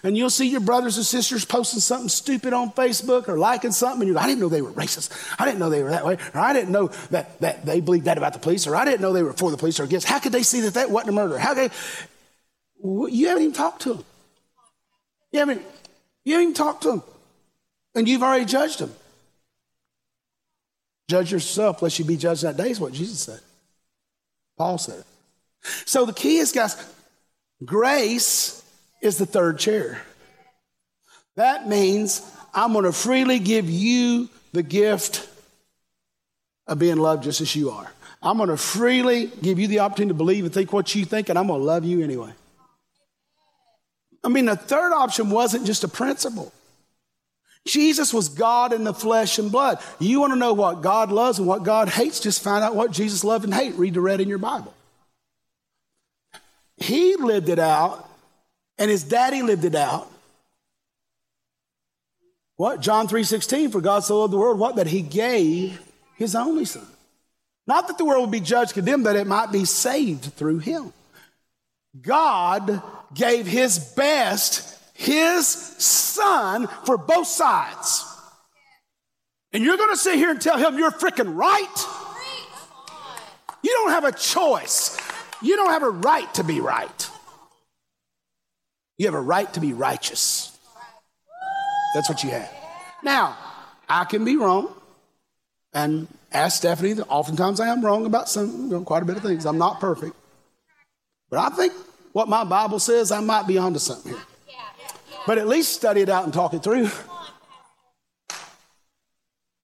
[0.04, 4.02] And you'll see your brothers and sisters posting something stupid on Facebook or liking something,
[4.02, 5.11] and you're like, I didn't know they were racist.
[5.40, 6.18] I didn't know they were that way.
[6.34, 8.66] Or I didn't know that, that they believed that about the police.
[8.66, 10.06] Or I didn't know they were for the police or against.
[10.06, 11.38] How could they see that that wasn't a murder?
[11.38, 11.72] How could
[12.84, 14.04] you haven't even talked to them?
[15.32, 15.62] You haven't,
[16.24, 17.02] you haven't even talked to them.
[17.95, 18.93] And you've already judged them.
[21.09, 23.41] Judge yourself, lest you be judged that day, is what Jesus said.
[24.57, 25.01] Paul said.
[25.01, 25.07] it.
[25.86, 26.76] So the key is, guys,
[27.64, 28.62] grace
[29.03, 30.01] is the third chair.
[31.36, 32.22] That means
[32.55, 35.28] I'm going to freely give you the gift
[36.66, 37.91] of being loved just as you are.
[38.22, 41.28] I'm going to freely give you the opportunity to believe and think what you think,
[41.28, 42.32] and I'm going to love you anyway.
[44.22, 46.53] I mean, the third option wasn't just a principle.
[47.66, 49.78] Jesus was God in the flesh and blood.
[49.98, 52.20] You want to know what God loves and what God hates?
[52.20, 53.78] Just find out what Jesus loved and hated.
[53.78, 54.74] Read the red in your Bible.
[56.76, 58.08] He lived it out,
[58.78, 60.11] and his daddy lived it out.
[62.56, 62.80] What?
[62.80, 64.76] John 3:16, for God so loved the world, what?
[64.76, 65.80] That he gave
[66.16, 66.86] his only son.
[67.66, 70.92] Not that the world would be judged, condemned, but it might be saved through him.
[72.00, 72.82] God
[73.12, 78.05] gave his best his son for both sides.
[79.51, 81.86] And you're going to sit here and tell him you're freaking right?
[83.62, 84.98] You don't have a choice.
[85.40, 87.11] You don't have a right to be right.
[88.98, 90.57] You have a right to be righteous.
[91.94, 92.53] That's what you have.
[93.03, 93.38] Now,
[93.88, 94.68] I can be wrong.
[95.72, 99.22] And ask Stephanie, oftentimes I am wrong about some, you know, quite a bit of
[99.22, 99.46] things.
[99.46, 100.14] I'm not perfect.
[101.30, 101.72] But I think
[102.12, 104.22] what my Bible says, I might be onto something here.
[105.27, 106.91] But at least study it out and talk it through.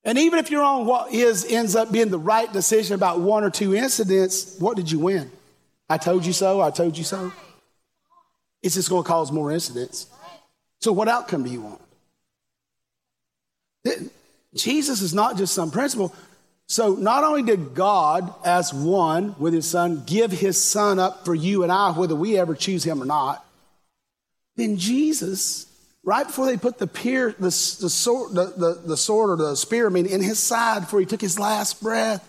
[0.05, 3.43] And even if you're on what is ends up being the right decision about one
[3.43, 5.31] or two incidents, what did you win?
[5.89, 7.33] I told you so, I told you so.
[8.63, 10.07] It's just going to cause more incidents.
[10.81, 11.81] So what outcome do you want?
[14.55, 16.15] Jesus is not just some principle.
[16.67, 21.35] So not only did God, as one with his son, give his son up for
[21.35, 23.46] you and I, whether we ever choose him or not,
[24.57, 25.67] then Jesus,
[26.03, 29.55] right before they put the, peer, the, the, sword, the, the, the sword or the
[29.55, 32.29] spear, I mean, in his side before he took his last breath,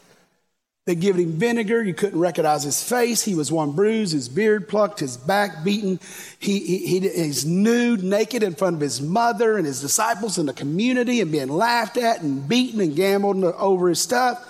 [0.87, 1.83] They given him vinegar.
[1.83, 3.21] You couldn't recognize his face.
[3.21, 5.99] He was one bruised, his beard plucked, his back beaten.
[6.39, 10.45] He, he, he, he's nude, naked in front of his mother and his disciples in
[10.45, 14.41] the community and being laughed at and beaten and gambled over his stuff.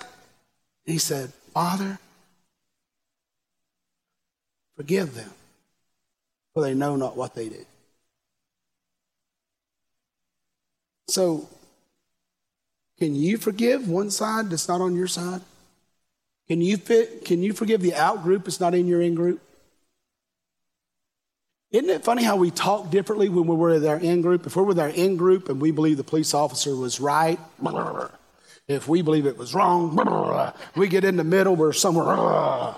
[0.86, 1.98] And he said, Father,
[4.76, 5.32] forgive them,
[6.58, 7.64] for they know not what they do.
[11.08, 11.47] So,
[12.97, 15.41] can you forgive one side that's not on your side?
[16.47, 19.39] Can you fit, can you forgive the out group that's not in your in group?
[21.70, 24.47] Isn't it funny how we talk differently when we're with our in group?
[24.47, 27.38] If we're with our in group and we believe the police officer was right,
[28.68, 32.74] if we believe it was wrong, we get in the middle, we're somewhere.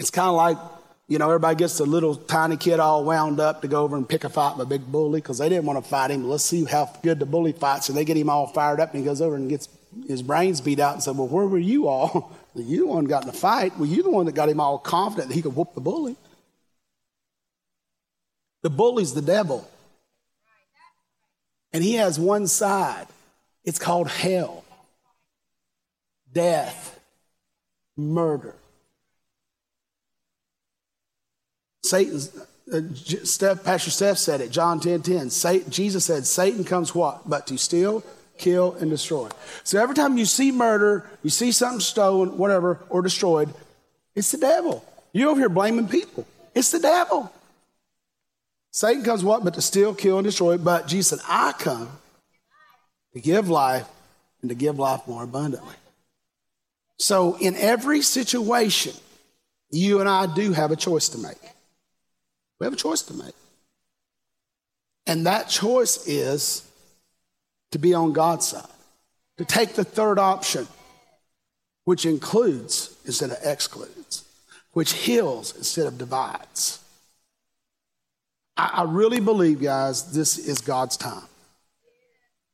[0.00, 0.56] It's kind of like,
[1.08, 4.08] you know, everybody gets the little tiny kid all wound up to go over and
[4.08, 6.26] pick a fight with a big bully because they didn't want to fight him.
[6.26, 7.90] Let's see how good the bully fights.
[7.90, 9.68] And they get him all fired up and he goes over and gets
[10.08, 12.34] his brains beat out and said, Well, where were you all?
[12.54, 13.76] you the one got in the fight.
[13.76, 16.16] Well, you the one that got him all confident that he could whoop the bully.
[18.62, 19.70] The bully's the devil.
[21.74, 23.06] And he has one side.
[23.64, 24.64] It's called hell,
[26.32, 26.98] death,
[27.98, 28.54] murder.
[31.82, 32.36] Satan's,
[32.72, 35.30] uh, Steph, Pastor Steph said it, John 10 10.
[35.30, 37.28] Satan, Jesus said, Satan comes what?
[37.28, 38.04] But to steal,
[38.38, 39.28] kill, and destroy.
[39.64, 43.52] So every time you see murder, you see something stolen, whatever, or destroyed,
[44.14, 44.84] it's the devil.
[45.12, 46.26] You over here blaming people.
[46.54, 47.32] It's the devil.
[48.72, 49.44] Satan comes what?
[49.44, 50.58] But to steal, kill, and destroy.
[50.58, 51.88] But Jesus said, I come
[53.14, 53.86] to give life
[54.42, 55.74] and to give life more abundantly.
[56.98, 58.92] So in every situation,
[59.70, 61.38] you and I do have a choice to make.
[62.60, 63.34] We have a choice to make.
[65.06, 66.70] And that choice is
[67.72, 68.68] to be on God's side,
[69.38, 70.68] to take the third option,
[71.84, 74.24] which includes instead of excludes,
[74.72, 76.78] which heals instead of divides.
[78.56, 81.24] I, I really believe, guys, this is God's time.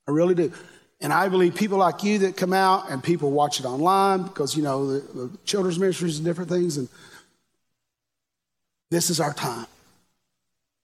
[0.06, 0.52] I really do.
[1.00, 4.56] And I believe people like you that come out and people watch it online because,
[4.56, 6.78] you know, the, the children's ministries and different things.
[6.78, 6.88] And
[8.90, 9.66] this is our time.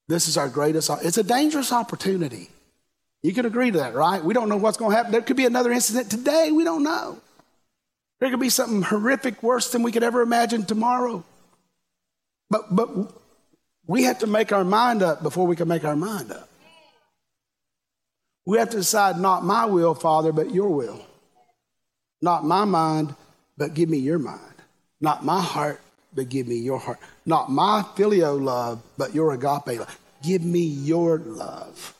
[0.08, 2.50] This is our greatest, it's a dangerous opportunity.
[3.22, 4.22] You can agree to that, right?
[4.22, 5.12] We don't know what's going to happen.
[5.12, 6.50] There could be another incident today.
[6.50, 7.18] We don't know.
[8.18, 11.24] There could be something horrific worse than we could ever imagine tomorrow.
[12.50, 12.88] But, but
[13.86, 16.48] we have to make our mind up before we can make our mind up.
[18.44, 21.04] We have to decide not my will, Father, but your will.
[22.20, 23.14] Not my mind,
[23.56, 24.40] but give me your mind.
[25.00, 25.80] Not my heart,
[26.14, 26.98] but give me your heart.
[27.24, 29.98] Not my filial love, but your agape love.
[30.22, 31.94] Give me your love.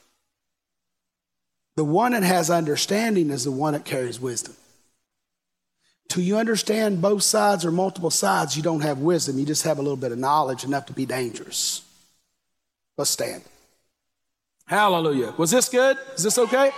[1.75, 4.55] The one that has understanding is the one that carries wisdom.
[6.09, 9.39] Till you understand both sides or multiple sides, you don't have wisdom.
[9.39, 11.81] You just have a little bit of knowledge enough to be dangerous.
[12.97, 13.41] Let's stand.
[14.67, 15.33] Hallelujah.
[15.37, 15.97] Was this good?
[16.15, 16.71] Is this okay?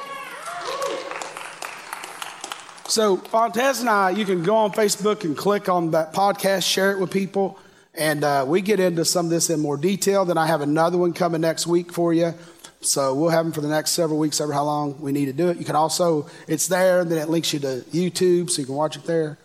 [2.88, 6.92] So, Fontez and I, you can go on Facebook and click on that podcast, share
[6.92, 7.58] it with people,
[7.96, 10.24] and uh, we get into some of this in more detail.
[10.24, 12.36] Then I have another one coming next week for you.
[12.82, 15.34] So we'll have them for the next several weeks, ever how long we need to
[15.34, 15.58] do it.
[15.58, 18.96] You can also, it's there, then it links you to YouTube, so you can watch
[18.96, 19.40] it there.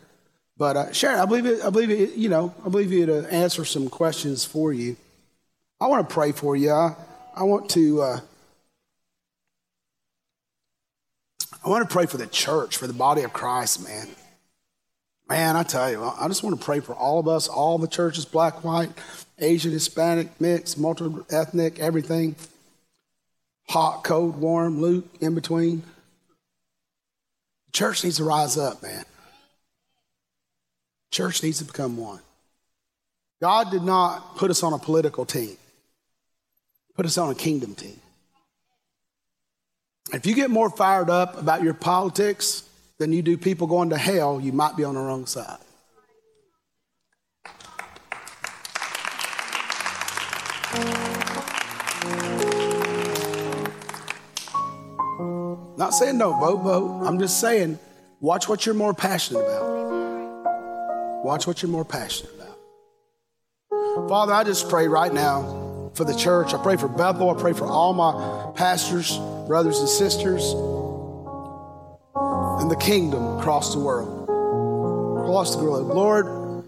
[0.59, 1.65] But uh, Sharon, I believe it.
[1.65, 2.17] I believe it.
[2.17, 4.99] You know, I believe you to answer some questions for you.
[5.81, 6.73] I want to pray for you.
[6.73, 6.95] I,
[7.35, 8.03] I want to.
[8.03, 8.21] Uh,
[11.65, 14.09] I want to pray for the church, for the body of Christ, man.
[15.29, 17.87] Man, I tell you, I just want to pray for all of us, all the
[17.87, 18.91] churches, black, white,
[19.39, 22.35] Asian, Hispanic, mixed, multi ethnic, everything
[23.71, 25.85] hot, cold, warm, Luke, in between.
[27.73, 29.05] Church needs to rise up, man.
[31.13, 32.19] Church needs to become one.
[33.41, 35.57] God did not put us on a political team.
[36.97, 38.01] Put us on a kingdom team.
[40.13, 42.65] If you get more fired up about your politics
[42.99, 45.59] than you do people going to hell, you might be on the wrong side.
[55.77, 57.07] Not saying don't vote, vote.
[57.07, 57.79] I'm just saying
[58.21, 61.25] watch what you're more passionate about.
[61.25, 64.09] Watch what you're more passionate about.
[64.09, 65.60] Father, I just pray right now
[66.01, 66.55] for the church.
[66.55, 67.29] I pray for Bethel.
[67.29, 70.55] I pray for all my pastors, brothers, and sisters,
[72.15, 74.23] and the kingdom across the world.
[75.21, 75.89] Across the globe.
[75.89, 76.65] Lord,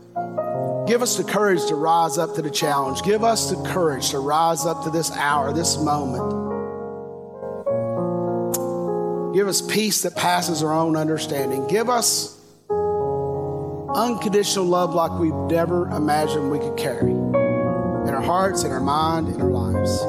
[0.87, 3.03] give us the courage to rise up to the challenge.
[3.05, 6.43] Give us the courage to rise up to this hour, this moment.
[9.35, 11.67] Give us peace that passes our own understanding.
[11.69, 12.39] Give us
[13.95, 17.42] unconditional love like we've never imagined we could carry
[18.23, 20.03] hearts, in our mind, in our lives.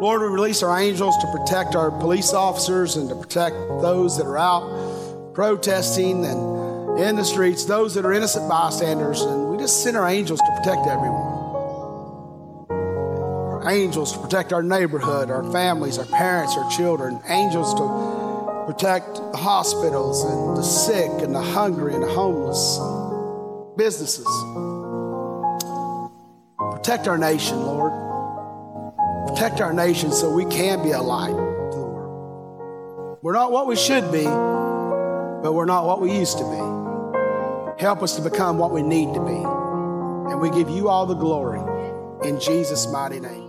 [0.00, 4.26] Lord, we release our angels to protect our police officers and to protect those that
[4.26, 9.84] are out protesting and in the streets, those that are innocent bystanders, and we just
[9.84, 11.36] send our angels to protect everyone.
[12.70, 19.14] Our angels to protect our neighborhood, our families, our parents, our children, angels to protect
[19.14, 22.78] the hospitals and the sick and the hungry and the homeless,
[23.76, 24.26] businesses.
[26.88, 27.92] Protect our nation, Lord.
[29.28, 33.18] Protect our nation so we can be a light to the world.
[33.20, 37.82] We're not what we should be, but we're not what we used to be.
[37.82, 40.32] Help us to become what we need to be.
[40.32, 41.60] And we give you all the glory
[42.26, 43.47] in Jesus' mighty name.